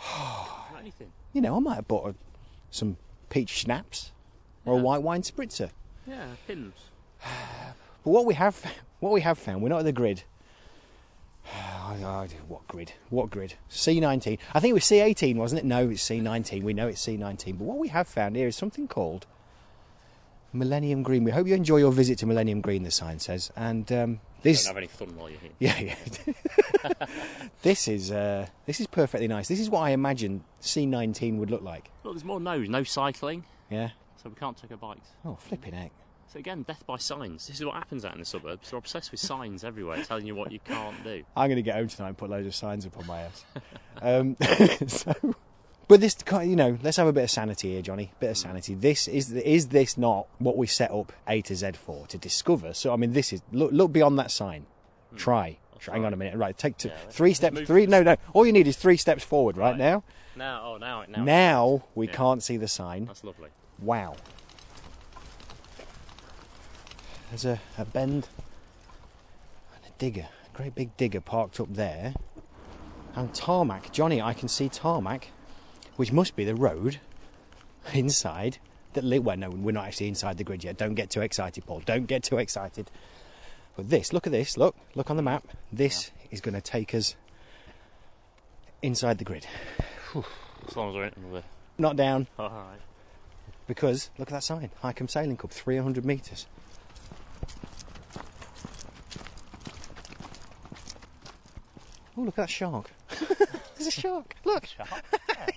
[0.78, 1.12] Anything.
[1.32, 2.14] you know, I might have bought a,
[2.70, 2.96] some
[3.28, 4.12] peach schnapps
[4.64, 5.70] or a white wine spritzer.
[6.06, 6.74] Yeah, pins.
[8.04, 8.64] But what we have,
[9.00, 10.22] what we have found, we're not at the grid.
[12.48, 12.92] What grid?
[13.10, 13.54] What grid?
[13.70, 14.38] C19.
[14.52, 15.64] I think it was C18, wasn't it?
[15.64, 16.62] No, it's C19.
[16.62, 17.58] We know it's C19.
[17.58, 19.26] But what we have found here is something called
[20.56, 21.24] Millennium Green.
[21.24, 22.82] We hope you enjoy your visit to Millennium Green.
[22.82, 24.64] The sign says, and um, this.
[24.64, 25.50] Don't have any fun while you're here.
[25.58, 25.94] Yeah,
[26.84, 26.92] yeah.
[27.62, 29.48] this is uh, this is perfectly nice.
[29.48, 31.90] This is what I imagine C19 would look like.
[32.04, 32.68] Look, there's more no's.
[32.68, 33.90] No cycling, Yeah.
[34.22, 35.08] so we can't take our bikes.
[35.24, 35.92] Oh, flipping heck.
[36.32, 37.46] So again, death by signs.
[37.46, 38.70] This is what happens out in the suburbs.
[38.70, 41.22] They're obsessed with signs everywhere, telling you what you can't do.
[41.36, 43.44] I'm going to get home tonight and put loads of signs up on my house.
[44.02, 44.36] um,
[44.88, 45.14] so,
[45.88, 48.10] But this, you know, let's have a bit of sanity here, Johnny.
[48.18, 48.74] Bit of sanity.
[48.74, 52.74] This is is this not what we set up A to Z for to discover?
[52.74, 54.66] So I mean, this is look look beyond that sign.
[55.10, 55.16] Hmm.
[55.16, 55.58] Try.
[55.78, 55.94] Try.
[55.94, 56.36] Hang on a minute.
[56.36, 57.60] Right, take two, let's- three steps.
[57.60, 57.86] Three.
[57.86, 58.16] No, no.
[58.32, 59.56] All you need is three steps forward.
[59.56, 59.78] Right, Right.
[59.78, 60.02] now.
[60.34, 62.12] Now, oh, now, now, Now we Yeah.
[62.14, 63.04] can't see the sign.
[63.06, 63.50] That's lovely.
[63.78, 64.16] Wow.
[67.30, 68.28] There's a, a bend
[69.74, 72.14] and a digger, a great big digger parked up there.
[73.14, 73.92] And tarmac.
[73.92, 75.28] Johnny, I can see tarmac,
[75.96, 76.98] which must be the road
[77.92, 78.58] inside
[78.94, 80.76] that li- well no, we're not actually inside the grid yet.
[80.76, 81.82] Don't get too excited, Paul.
[81.84, 82.90] Don't get too excited.
[83.76, 85.44] But this, look at this, look, look on the map.
[85.72, 87.14] This is gonna take us
[88.82, 89.46] inside the grid.
[90.68, 91.44] As long as we're in with
[91.78, 92.80] Not down, All right.
[93.66, 96.46] because look at that sign Hykeham Sailing Club, 300 metres.
[102.18, 102.90] Oh, look at that shark.
[103.86, 104.34] There's a shark.
[104.44, 104.66] Look.
[104.66, 105.04] shark.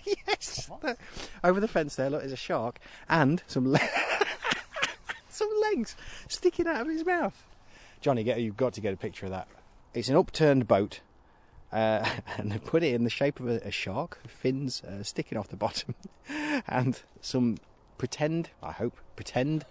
[0.28, 0.70] yes.
[0.84, 0.98] Look.
[1.44, 3.80] Over the fence there, look, there's a shark and some le-
[5.30, 5.96] some legs
[6.28, 7.44] sticking out of his mouth.
[8.02, 9.48] Johnny, get, you've got to get a picture of that.
[9.94, 11.02] It's an upturned boat.
[11.72, 15.38] Uh, and they put it in the shape of a, a shark, fins uh, sticking
[15.38, 15.94] off the bottom,
[16.68, 17.58] and some
[18.00, 19.66] pretend, I hope, pretend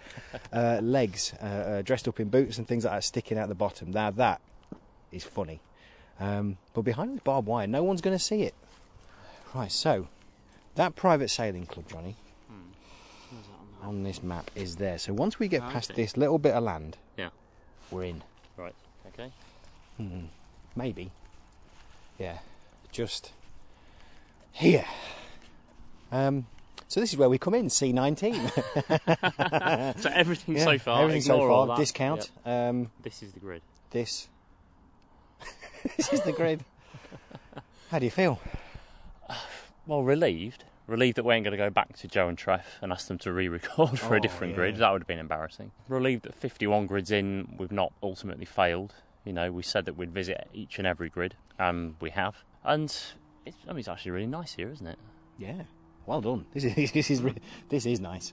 [0.53, 3.57] uh, legs uh, uh, dressed up in boots and things like that sticking out the
[3.57, 3.90] bottom.
[3.90, 4.40] Now that
[5.11, 5.61] is funny.
[6.20, 8.54] Um, but behind the barbed wire, no one's going to see it.
[9.54, 10.09] Right, so
[10.74, 12.16] that private sailing club, Johnny,
[13.83, 14.98] on this map is there.
[14.98, 17.31] So once we get Ah, past this little bit of land, Yeah.
[17.90, 18.22] we're in.
[18.57, 18.74] Right.
[19.09, 19.31] Okay.
[20.76, 21.11] Maybe.
[22.18, 22.38] Yeah.
[22.92, 23.33] Just
[24.52, 24.85] here.
[26.11, 26.46] Um,
[26.88, 28.35] so this is where we come in, C19.
[30.02, 31.02] So everything Yeah, so far.
[31.02, 31.76] Everything so far.
[31.76, 32.31] Discount.
[32.44, 33.62] Um, This is the grid.
[33.90, 34.28] this.
[35.96, 36.64] this is the grid.
[37.90, 38.40] How do you feel?
[39.87, 40.64] Well, relieved.
[40.87, 43.18] Relieved that we ain't going to go back to Joe and Treff and ask them
[43.18, 44.57] to re-record for Oh, a different yeah.
[44.57, 44.77] grid.
[44.77, 45.70] That would have been embarrassing.
[45.88, 48.94] Relieved that 51 grids in, we've not ultimately failed.
[49.24, 52.37] You know, we said that we'd visit each and every grid, and we have.
[52.64, 52.85] And
[53.44, 54.98] it's, I mean, it's actually really nice here, isn't it?
[55.38, 55.62] Yeah.
[56.07, 56.46] Well done.
[56.55, 57.22] This is this is
[57.68, 58.33] this is nice.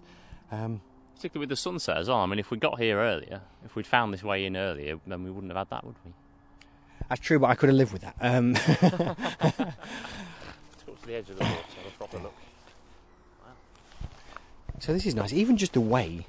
[0.52, 0.82] Um,
[1.16, 2.18] Particularly with the sunset as well.
[2.20, 5.24] I mean, if we got here earlier, if we'd found this way in earlier, then
[5.24, 6.12] we wouldn't have had that, would we?
[7.10, 8.16] That's true, but I could have lived with that.
[8.20, 8.70] Um, Let's
[11.02, 12.34] to the edge of the water, have a proper look.
[14.80, 15.32] so this is nice.
[15.34, 16.26] Even just the way,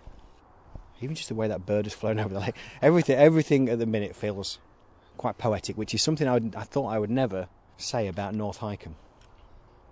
[1.01, 2.57] even just the way that bird has flown over the lake.
[2.83, 4.59] Everything, everything at the minute feels
[5.17, 8.59] quite poetic, which is something I, would, I thought I would never say about North
[8.59, 8.95] Hykeham.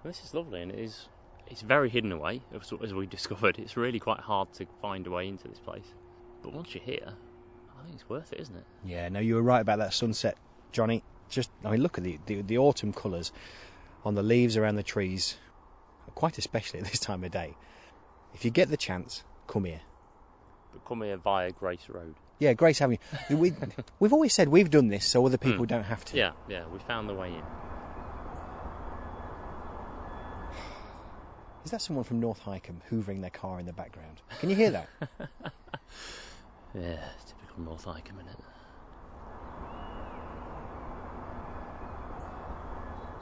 [0.04, 1.08] This is lovely, and it is.
[1.46, 3.58] It's very hidden away, as, as we discovered.
[3.58, 5.94] It's really quite hard to find a way into this place.
[6.42, 7.14] But once you're here,
[7.78, 8.64] I think it's worth it, isn't it?
[8.84, 10.36] Yeah, no, you were right about that sunset,
[10.74, 11.02] Johnny.
[11.30, 13.32] Just, I mean, look at the, the, the autumn colours
[14.04, 15.36] on the leaves around the trees,
[16.14, 17.56] quite especially at this time of day.
[18.34, 19.80] If you get the chance, come here.
[20.72, 22.16] But come here via Grace Road.
[22.40, 22.98] Yeah, Grace Avenue.
[23.30, 23.54] We,
[24.00, 25.64] we've always said we've done this so other people Hmm.
[25.66, 26.16] don't have to.
[26.16, 27.42] Yeah, yeah, we found the way in.
[31.64, 34.20] Is that someone from North Hykeham hoovering their car in the background?
[34.40, 34.88] Can you hear that?
[36.76, 38.34] Yeah, typical North Hykeham, innit?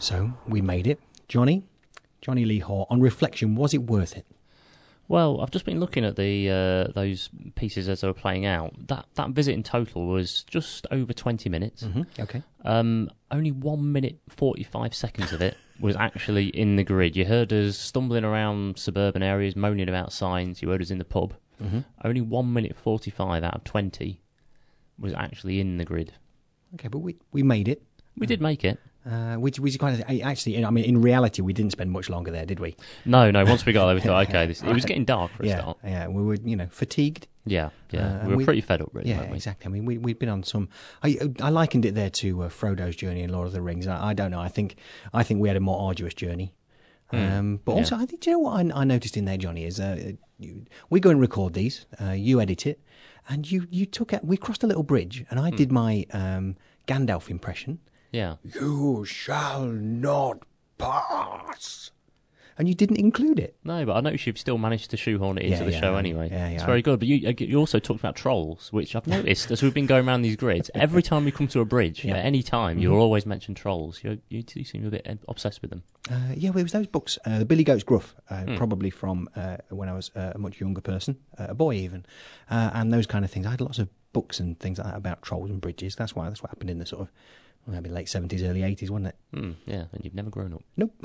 [0.02, 1.00] So we made it.
[1.28, 1.62] Johnny,
[2.20, 4.26] Johnny Lee Hall, on reflection, was it worth it?
[5.06, 8.74] Well, I've just been looking at the uh, those pieces as they were playing out.
[8.88, 11.84] That that visit in total was just over twenty minutes.
[11.84, 12.02] Mm-hmm.
[12.20, 12.42] Okay.
[12.64, 17.14] Um, only one minute forty five seconds of it was actually in the grid.
[17.14, 20.62] You heard us stumbling around suburban areas, moaning about signs.
[20.62, 21.34] You heard us in the pub.
[21.62, 21.80] Mm-hmm.
[22.04, 24.20] Only one minute forty five out of twenty
[24.98, 26.12] was actually in the grid.
[26.74, 27.82] Okay, but we, we made it.
[28.16, 28.80] We did make it.
[29.04, 32.30] Uh, which, which kind of actually, I mean, in reality, we didn't spend much longer
[32.30, 32.76] there, did we?
[33.04, 33.44] No, no.
[33.44, 35.58] Once we got there, we thought, okay, this, it was getting dark for a yeah,
[35.58, 35.78] start.
[35.82, 36.06] yeah.
[36.06, 37.26] We were, you know, fatigued.
[37.44, 38.20] Yeah, yeah.
[38.22, 39.10] Uh, we were we- pretty fed up, really.
[39.10, 39.34] Yeah, we?
[39.34, 39.66] exactly.
[39.66, 40.68] I mean, we we'd been on some.
[41.02, 43.88] I I likened it there to uh, Frodo's journey in Lord of the Rings.
[43.88, 44.40] I, I don't know.
[44.40, 44.76] I think
[45.12, 46.54] I think we had a more arduous journey.
[47.10, 47.78] Um, but Hmm.
[47.78, 47.82] Yeah.
[47.82, 50.12] also, I think do you know what I, I noticed in there, Johnny, is uh,
[50.38, 51.84] you, we go and record these.
[52.00, 52.80] Uh, you edit it,
[53.28, 54.24] and you you took out.
[54.24, 55.56] We crossed a little bridge, and I Hmm.
[55.56, 57.80] did my um, Gandalf impression.
[58.12, 58.36] Yeah.
[58.44, 60.42] You shall not
[60.78, 61.90] pass.
[62.58, 63.56] And you didn't include it.
[63.64, 65.94] No, but I noticed you've still managed to shoehorn it into Yeah, the yeah, show
[65.94, 66.28] I- anyway.
[66.30, 66.98] yeah, yeah, it's very good.
[66.98, 70.06] But you uh, you also talked about trolls, which I've noticed as we've been going
[70.06, 70.70] around these grids.
[70.74, 72.16] Every time we come to a bridge, Yeah.
[72.18, 74.04] at any time, you'll always mention trolls.
[74.04, 75.82] You you two seem a bit uh, obsessed with them.
[76.10, 77.18] Uh, yeah, well, it was those books.
[77.24, 78.56] Uh, the Billy Goat's Gruff, uh, Hmm.
[78.56, 82.04] probably from uh, when I was uh, a much younger person, uh, a boy even,
[82.50, 83.46] uh, and those kind of things.
[83.46, 85.96] I had lots of books and things like that about trolls and bridges.
[85.96, 87.08] That's why that's what happened in the sort of
[87.66, 89.16] Well, that'd be late 70s, early 80s, wouldn't it?
[89.32, 90.62] Hmm, yeah, and you've never grown up.
[90.76, 90.94] Nope.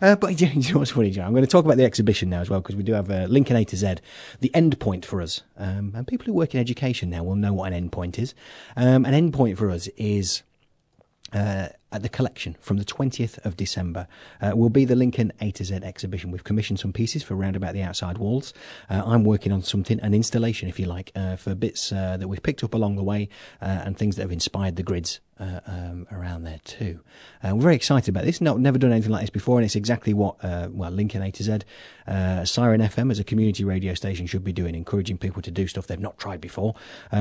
[0.00, 1.26] uh, but you know what's funny, John?
[1.26, 3.26] I'm going to talk about the exhibition now as well because we do have uh,
[3.28, 3.96] Lincoln A to Z,
[4.38, 5.42] the end point for us.
[5.56, 8.34] Um, and people who work in education now will know what an end point is.
[8.76, 10.42] Um, an end point for us is
[11.32, 14.06] uh, at the collection from the 20th of December
[14.40, 16.30] uh, will be the Lincoln A to Z exhibition.
[16.30, 18.52] We've commissioned some pieces for round about the outside walls.
[18.90, 22.28] Uh, I'm working on something, an installation, if you like, uh, for bits uh, that
[22.28, 23.28] we've picked up along the way
[23.62, 25.20] uh, and things that have inspired the grids.
[25.40, 26.98] Uh, um, around there too.
[27.44, 28.40] Uh, we're very excited about this.
[28.40, 31.30] No, never done anything like this before, and it's exactly what uh, well Lincoln A
[31.30, 31.58] to Z,
[32.08, 35.68] uh, Siren FM as a community radio station should be doing, encouraging people to do
[35.68, 36.74] stuff they've not tried before.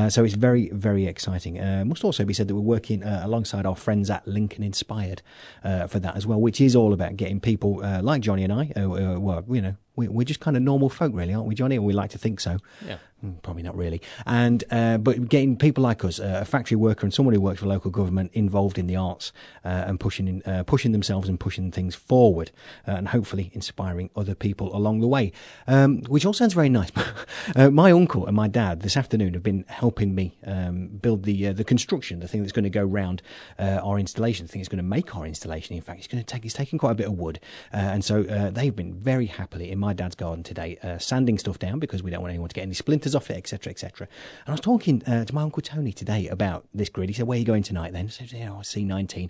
[0.09, 1.59] So it's very very exciting.
[1.87, 5.21] Must also be said that we're working alongside our friends at Lincoln Inspired
[5.63, 8.53] uh, for that as well, which is all about getting people uh, like Johnny and
[8.53, 8.71] I.
[8.75, 11.55] Uh, uh, well, you know, we, we're just kind of normal folk, really, aren't we,
[11.55, 11.77] Johnny?
[11.77, 12.59] Or we like to think so.
[12.85, 12.97] Yeah.
[13.25, 13.99] Mm, Probably not really.
[14.27, 17.61] And uh, but getting people like us, uh, a factory worker and someone who works
[17.61, 19.33] for local government, involved in the arts
[19.65, 22.51] uh, and pushing in, uh, pushing themselves and pushing things forward,
[22.87, 25.31] uh, and hopefully inspiring other people along the way.
[25.65, 26.91] Um, which all sounds very nice.
[27.55, 31.47] uh, my uncle and my dad this afternoon have been helping me um, build the
[31.47, 33.23] uh, the construction, the thing that's going to go round
[33.57, 35.75] uh, our installation, the thing that's going to make our installation.
[35.75, 37.39] In fact, it's going to take it's taking quite a bit of wood,
[37.73, 41.37] uh, and so uh, they've been very happily in my dad's garden today, uh, sanding
[41.37, 44.07] stuff down because we don't want anyone to get any splinters off it, etc., etc.
[44.45, 47.09] And I was talking uh, to my uncle Tony today about this grid.
[47.09, 49.29] He said, "Where are you going tonight?" Then I said, "Yeah, I see 19."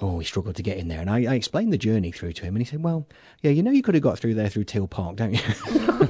[0.00, 2.44] Oh, we struggled to get in there, and I, I explained the journey through to
[2.44, 3.06] him, and he said, "Well,
[3.42, 5.40] yeah, you know, you could have got through there through Teal Park, don't you?"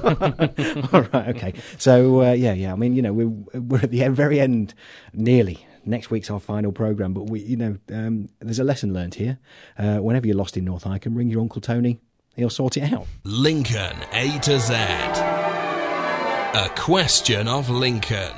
[0.93, 1.53] All right, okay.
[1.77, 2.73] So uh, yeah, yeah.
[2.73, 3.27] I mean, you know, we're
[3.59, 4.73] we're at the very end,
[5.13, 5.65] nearly.
[5.85, 9.37] Next week's our final program, but we, you know, um, there's a lesson learned here.
[9.77, 11.99] Uh, whenever you're lost in North Hykeham, ring your uncle Tony.
[12.35, 13.05] He'll sort it out.
[13.23, 14.73] Lincoln A to Z.
[14.73, 18.33] A question of Lincoln.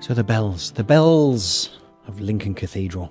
[0.00, 3.10] So the bells, the bells of Lincoln Cathedral.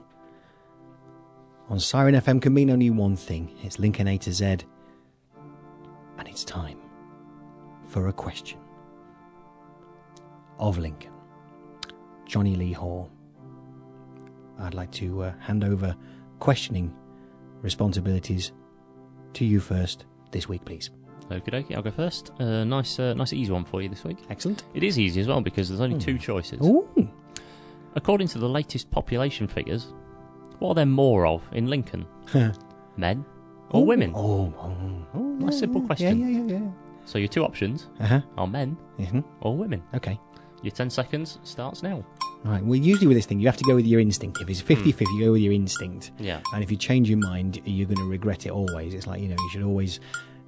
[1.69, 3.50] On Siren FM can mean only one thing.
[3.63, 4.58] It's Lincoln A to Z.
[6.34, 6.80] It's time
[7.89, 8.58] for a question
[10.58, 11.12] of Lincoln.
[12.26, 13.12] Johnny Lee Hall.
[14.58, 15.96] I'd like to uh, hand over
[16.39, 16.91] questioning
[17.62, 18.52] responsibilities
[19.34, 20.89] to you first this week, please.
[21.30, 22.32] Okie dokie, I'll go first.
[22.39, 24.17] Uh, nice, uh, nice easy one for you this week.
[24.32, 24.63] Excellent.
[24.74, 26.65] It is easy as well because there's only two choices.
[26.65, 27.12] Ooh.
[27.93, 29.93] According to the latest population figures,
[30.58, 32.08] what are there more of in Lincoln?
[32.98, 33.24] Men
[33.69, 34.13] or women?
[34.15, 36.19] Oh, oh, oh, Nice yeah, simple yeah, question.
[36.19, 36.72] Yeah, yeah, yeah.
[37.06, 37.89] So your two options.
[38.00, 38.22] Uh huh.
[38.38, 39.84] are men hmm or women.
[39.93, 40.19] Okay.
[40.62, 42.06] Your 10 seconds starts now.
[42.46, 42.63] Right.
[42.63, 44.39] Well, usually with this thing, you have to go with your instinct.
[44.39, 46.12] If it's 50 50, you go with your instinct.
[46.19, 46.39] Yeah.
[46.54, 48.93] And if you change your mind, you're going to regret it always.
[48.93, 50.00] It's like, you know, you should always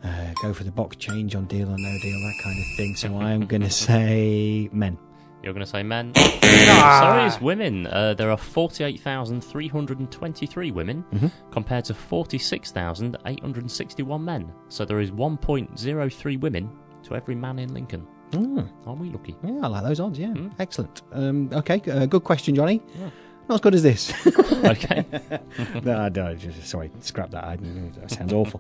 [0.06, 2.96] uh, go for the box change on deal or no deal, that kind of thing.
[2.96, 4.98] So I'm going to say men.
[5.44, 6.14] You're going to say men.
[6.16, 7.86] Sorry, it's women.
[7.88, 11.32] Uh, there are 48,323 women Mhm.
[11.52, 14.52] compared to 46,861 men.
[14.70, 16.70] So there is 1.03 women
[17.04, 18.08] to every man in Lincoln.
[18.32, 19.36] Mm, Aren't we lucky?
[19.44, 20.18] yeah, I like those odds.
[20.18, 20.30] Yeah.
[20.30, 20.52] Mm.
[20.60, 21.04] Excellent.
[21.14, 21.80] Um, okay.
[21.90, 22.82] Uh, good question, Johnny.
[23.00, 23.10] Yeah.
[23.48, 24.12] Not as good as this.
[24.66, 25.06] okay.
[25.84, 27.44] no, no, just, sorry, scrap that.
[27.44, 27.58] I,
[28.00, 28.60] that sounds awful.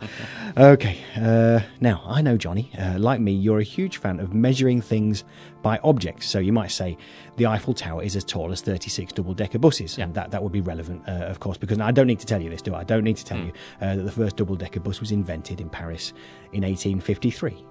[0.55, 2.69] Okay, uh, now I know Johnny.
[2.77, 5.23] Uh, like me, you're a huge fan of measuring things
[5.63, 6.27] by objects.
[6.27, 6.97] So you might say
[7.37, 10.03] the Eiffel Tower is as tall as 36 double-decker buses, Yeah.
[10.05, 12.41] and that that would be relevant, uh, of course, because I don't need to tell
[12.41, 12.81] you this, do I?
[12.81, 13.45] I don't need to tell Mm.
[13.47, 16.13] you uh, that the first double-decker bus was invented in Paris
[16.53, 17.65] in 1853.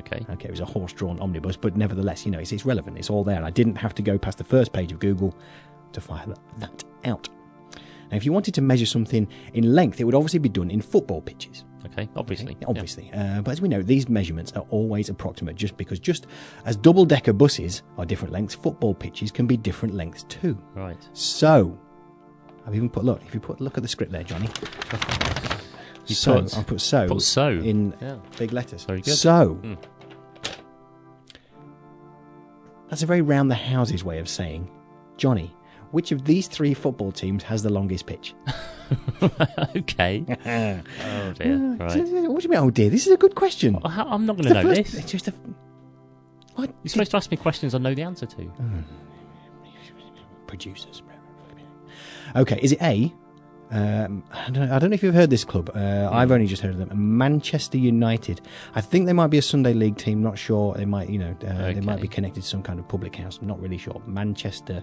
[0.00, 0.26] Okay.
[0.28, 2.98] Okay, it was a horse-drawn omnibus, but nevertheless, you know, it's, it's relevant.
[2.98, 5.36] It's all there, and I didn't have to go past the first page of Google
[5.94, 7.28] to find that out.
[8.10, 10.80] Now, if you wanted to measure something in length, it would obviously be done in
[10.82, 11.64] football pitches.
[11.86, 12.08] Okay.
[12.16, 12.52] Obviously.
[12.54, 13.10] Okay, obviously.
[13.12, 16.26] Uh, but as we know, these measurements are always approximate, just because just
[16.64, 20.56] as double-decker buses are different lengths, football pitches can be different lengths too.
[20.74, 20.96] Right.
[21.12, 21.78] So,
[22.66, 23.22] I've even put look.
[23.26, 24.48] If you put look at the script there, Johnny.
[26.06, 27.48] You so put- I put so Put so.
[27.48, 28.16] in Yeah.
[28.36, 28.84] big letters.
[28.84, 29.14] Very good.
[29.14, 29.78] So, Mm.
[32.90, 34.70] that's a very round the houses way of saying,
[35.16, 35.54] Johnny,
[35.94, 38.34] which of these three football teams has the longest pitch?
[39.76, 40.24] okay.
[41.06, 41.56] Oh dear.
[41.56, 41.78] Right.
[42.28, 42.58] What do you mean?
[42.58, 43.78] Oh dear, this is a good question.
[43.82, 45.02] Well, how- I'm not going It's to the know first- this.
[45.02, 45.34] It's just a.
[46.56, 46.70] What?
[46.82, 48.50] You're supposed to ask me questions I know the answer to.
[50.46, 51.02] producers.
[52.36, 53.12] Okay, is it A?
[53.70, 55.70] Um, I, don't, know, I don't know if you've heard this club.
[55.74, 57.16] Uh, I've only just heard of them.
[57.16, 58.40] Manchester United.
[58.74, 60.22] I think they might be a Sunday league team.
[60.22, 60.74] Not sure.
[60.74, 62.02] They might, you know, uh, they might Okay.
[62.02, 63.38] be connected to some kind of public house.
[63.40, 64.00] I'm not really sure.
[64.06, 64.82] Manchester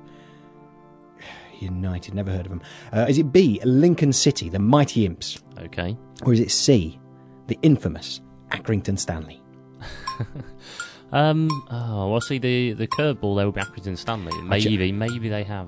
[1.62, 2.14] United.
[2.14, 2.62] Never heard of them.
[2.92, 5.40] Uh, is it B, Lincoln City, the Mighty Imps?
[5.60, 5.98] Okay.
[6.24, 7.00] Or is it C,
[7.48, 9.42] the infamous Accrington Stanley?
[11.14, 11.50] Um.
[11.70, 14.32] Oh, well, see the the curveball there will be Accrington Stanley.
[14.44, 15.68] Maybe, maybe they have,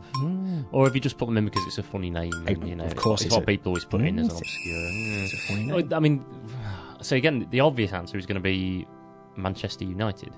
[0.71, 2.31] or have you just put them in because it's a funny name?
[2.47, 2.85] And, you know.
[2.85, 5.23] Of course it's, it's what a- people always put in as an Mm, obscure.
[5.25, 5.93] It's a funny name.
[5.93, 6.23] I mean,
[7.01, 8.87] so again, the obvious answer is going to be
[9.35, 10.33] Manchester United.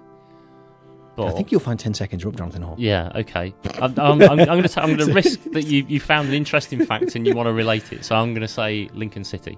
[1.16, 2.76] But I think you'll find 10 seconds are up, Jonathan Hall.
[2.78, 3.54] yeah, okay.
[3.82, 6.34] I'm, I'm, I'm, I'm going to I'm going to risk that you you found an
[6.34, 8.04] interesting fact and you want to relate it.
[8.04, 9.58] So I'm going to say Lincoln City,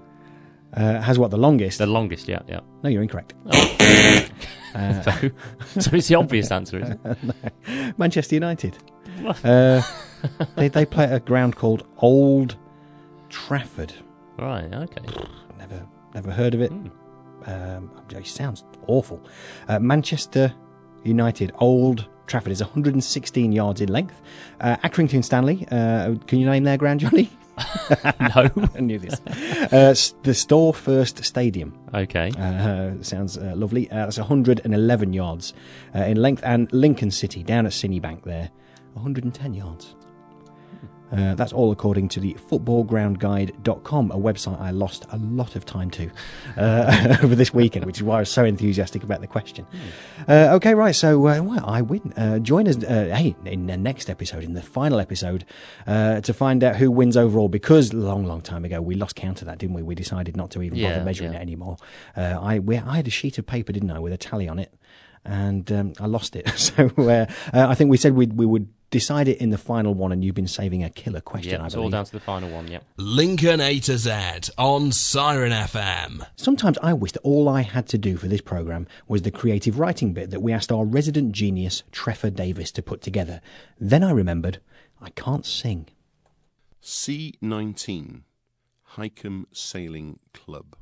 [0.74, 1.78] Uh, has what, the longest?
[1.78, 2.28] the longest.
[2.28, 2.60] Yeah, yeah.
[2.82, 3.34] no, you're incorrect.
[4.74, 5.10] Uh, So,
[5.80, 7.18] so it's the obvious answer, isn't it?
[7.98, 8.76] Manchester United.
[9.42, 9.80] Uh,
[10.56, 12.54] they, they play at a ground called Old
[13.30, 13.92] Trafford.
[14.38, 14.72] Right.
[14.72, 15.02] Okay.
[15.58, 16.70] Never, never heard of it.
[16.70, 16.88] Hmm.
[17.46, 19.24] Um, it sounds awful.
[19.68, 20.52] Uh, Manchester
[21.04, 24.20] United, Old Trafford is 116 yards in length.
[24.60, 27.30] Uh, Accrington Stanley, uh, can you name their ground, Johnny?
[28.20, 28.48] No.
[28.76, 29.20] I knew this.
[29.72, 31.76] Uh, the Store First Stadium.
[31.92, 32.30] Okay.
[32.38, 33.90] Uh, sounds uh, lovely.
[33.90, 35.54] Uh, that's 111 yards
[35.94, 36.42] uh, in length.
[36.44, 38.50] And Lincoln City, down at Sincil Bank there,
[38.94, 39.96] 110 yards.
[41.10, 45.90] Uh, that's all according to the footballgroundguide.com, a website I lost a lot of time
[45.92, 46.10] to
[46.56, 49.66] uh, over this weekend, which is why I was so enthusiastic about the question.
[50.28, 52.12] Uh, okay, right, so uh, well, I win.
[52.16, 55.44] Uh, join us, uh, hey, in the next episode, in the final episode,
[55.86, 59.16] uh, to find out who wins overall, because a long, long time ago we lost
[59.16, 59.82] count of that, didn't we?
[59.82, 61.38] We decided not to even Yeah, bother measuring yeah.
[61.38, 61.76] it anymore.
[62.16, 64.58] Uh, I, we, I had a sheet of paper, didn't I, with a tally on
[64.58, 64.74] it,
[65.24, 66.48] and um, I lost it.
[66.58, 69.94] So uh, uh, I think we said we'd, we would decide it in the final
[69.94, 72.20] one, and you've been saving a killer question, Yeah, I it's all down to the
[72.20, 72.68] final one.
[72.68, 72.84] Yep.
[72.96, 74.10] Lincoln A to Z
[74.56, 76.26] on Siren FM.
[76.36, 79.78] Sometimes I wish that all I had to do for this programme was the creative
[79.78, 83.40] writing bit that we asked our resident genius, Trevor Davis, to put together.
[83.78, 84.60] Then I remembered
[85.00, 85.88] I can't sing.
[86.82, 88.22] C19
[88.96, 90.76] Hykeham Sailing Club.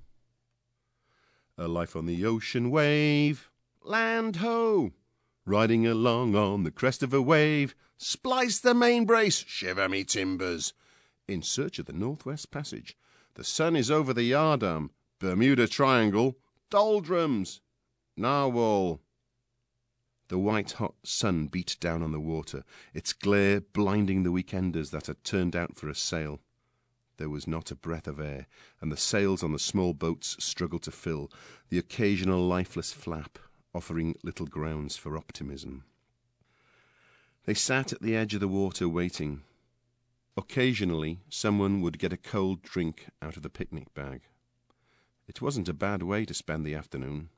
[1.58, 3.50] A life on the ocean wave.
[3.82, 4.92] Land ho!
[5.48, 7.76] Riding along on the crest of a wave.
[7.96, 10.72] Splice the main brace, shiver me timbers.
[11.28, 12.98] In search of the Northwest Passage.
[13.34, 14.90] The sun is over the yardarm.
[15.20, 16.36] Bermuda Triangle.
[16.68, 17.60] Doldrums.
[18.16, 19.00] Narwhal.
[20.26, 25.06] The white hot sun beat down on the water, its glare blinding the weekenders that
[25.06, 26.40] had turned out for a sail.
[27.18, 28.48] There was not a breath of air,
[28.80, 31.30] and the sails on the small boats struggled to fill,
[31.68, 33.38] the occasional lifeless flap
[33.76, 35.84] offering little grounds for optimism.
[37.44, 39.42] They sat at the edge of the water waiting.
[40.36, 44.22] Occasionally, someone would get a cold drink out of the picnic bag.
[45.28, 47.28] It wasn't a bad way to spend the afternoon.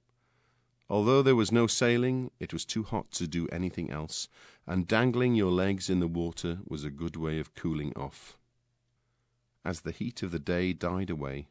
[0.89, 4.29] Although there was no sailing, it was too hot to do anything else,
[4.67, 8.39] and dangling your legs in the water was a good way of cooling off.
[9.65, 11.49] As the heat of the day died away,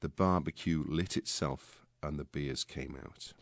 [0.00, 3.32] the barbecue lit itself and the beers came out.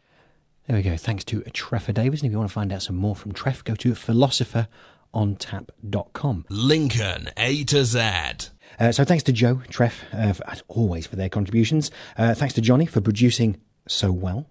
[0.66, 0.96] There we go.
[0.96, 2.20] Thanks to Trevor Davis.
[2.20, 6.46] And if you want to find out some more from Treff, go to philosopherontap.com.
[6.48, 8.00] Lincoln A to Z.
[8.80, 11.90] Uh, so thanks to Joe, Treff, uh, for, as always, for their contributions.
[12.16, 14.46] Uh, thanks to Johnny for producing so well.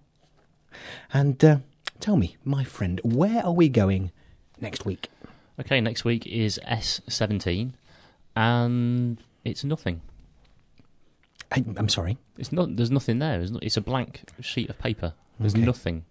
[1.12, 1.56] And uh,
[1.98, 4.12] tell me, my friend, where are we going
[4.60, 5.08] next week?
[5.60, 7.72] Okay, next week is S17,
[8.36, 10.00] and it's nothing.
[11.52, 12.18] I, I'm sorry.
[12.38, 12.76] It's not.
[12.76, 13.40] There's nothing there.
[13.40, 15.14] It's, not, it's a blank sheet of paper.
[15.40, 15.64] There's Okay.
[15.64, 16.04] nothing.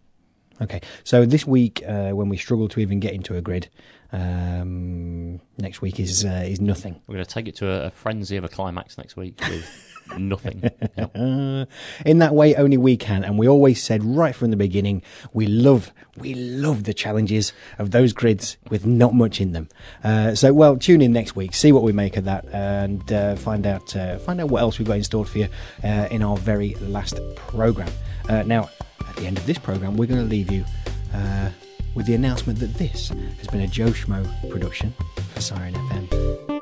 [0.62, 3.70] Okay, so this week, uh, when we struggle to even get into a grid,
[4.12, 7.02] um, next week is uh, is nothing.
[7.08, 9.66] We're going to take it to a, a frenzy of a climax next week with
[10.18, 10.62] nothing.
[10.98, 11.16] Yep.
[12.06, 13.24] In that way, only we can.
[13.24, 15.02] And we always said right from the beginning,
[15.34, 19.70] we love, we love the challenges of those grids with not much in them.
[20.04, 23.36] Uh, so, well, tune in next week, see what we make of that, and uh,
[23.38, 25.48] find out, uh, find out what else we've got in store for you
[25.84, 27.90] uh, in our very last program.
[28.30, 28.70] Uh, now,
[29.14, 30.66] at the end of this program, we're going to leave you.
[31.14, 31.50] Uh,
[31.96, 34.94] with the announcement that this has been a Joe Schmo production
[35.34, 36.53] for Siren FM.